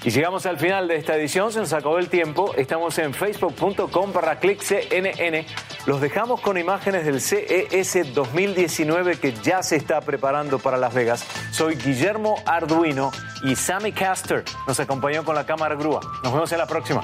Y 0.04 0.10
llegamos 0.10 0.46
al 0.46 0.58
final 0.58 0.88
de 0.88 0.96
esta 0.96 1.14
edición, 1.14 1.52
se 1.52 1.60
nos 1.60 1.72
acabó 1.72 1.98
el 1.98 2.08
tiempo. 2.08 2.54
Estamos 2.56 2.98
en 2.98 3.14
facebook.com 3.14 4.12
para 4.12 4.40
clickcnn. 4.40 5.46
Los 5.86 6.00
dejamos 6.00 6.40
con 6.40 6.58
imágenes 6.58 7.04
del 7.04 7.20
CES 7.20 8.12
2019 8.12 9.18
que 9.18 9.32
ya 9.32 9.62
se 9.62 9.76
está 9.76 10.00
preparando 10.00 10.58
para 10.58 10.76
Las 10.76 10.92
Vegas. 10.92 11.24
Soy 11.52 11.76
Guillermo 11.76 12.34
Arduino 12.46 13.12
y 13.44 13.54
Sammy 13.54 13.92
Caster 13.92 14.44
nos 14.66 14.80
acompañó 14.80 15.24
con 15.24 15.36
la 15.36 15.46
cámara 15.46 15.76
grúa. 15.76 16.00
Nos 16.24 16.32
vemos 16.32 16.50
en 16.50 16.58
la 16.58 16.66
próxima. 16.66 17.02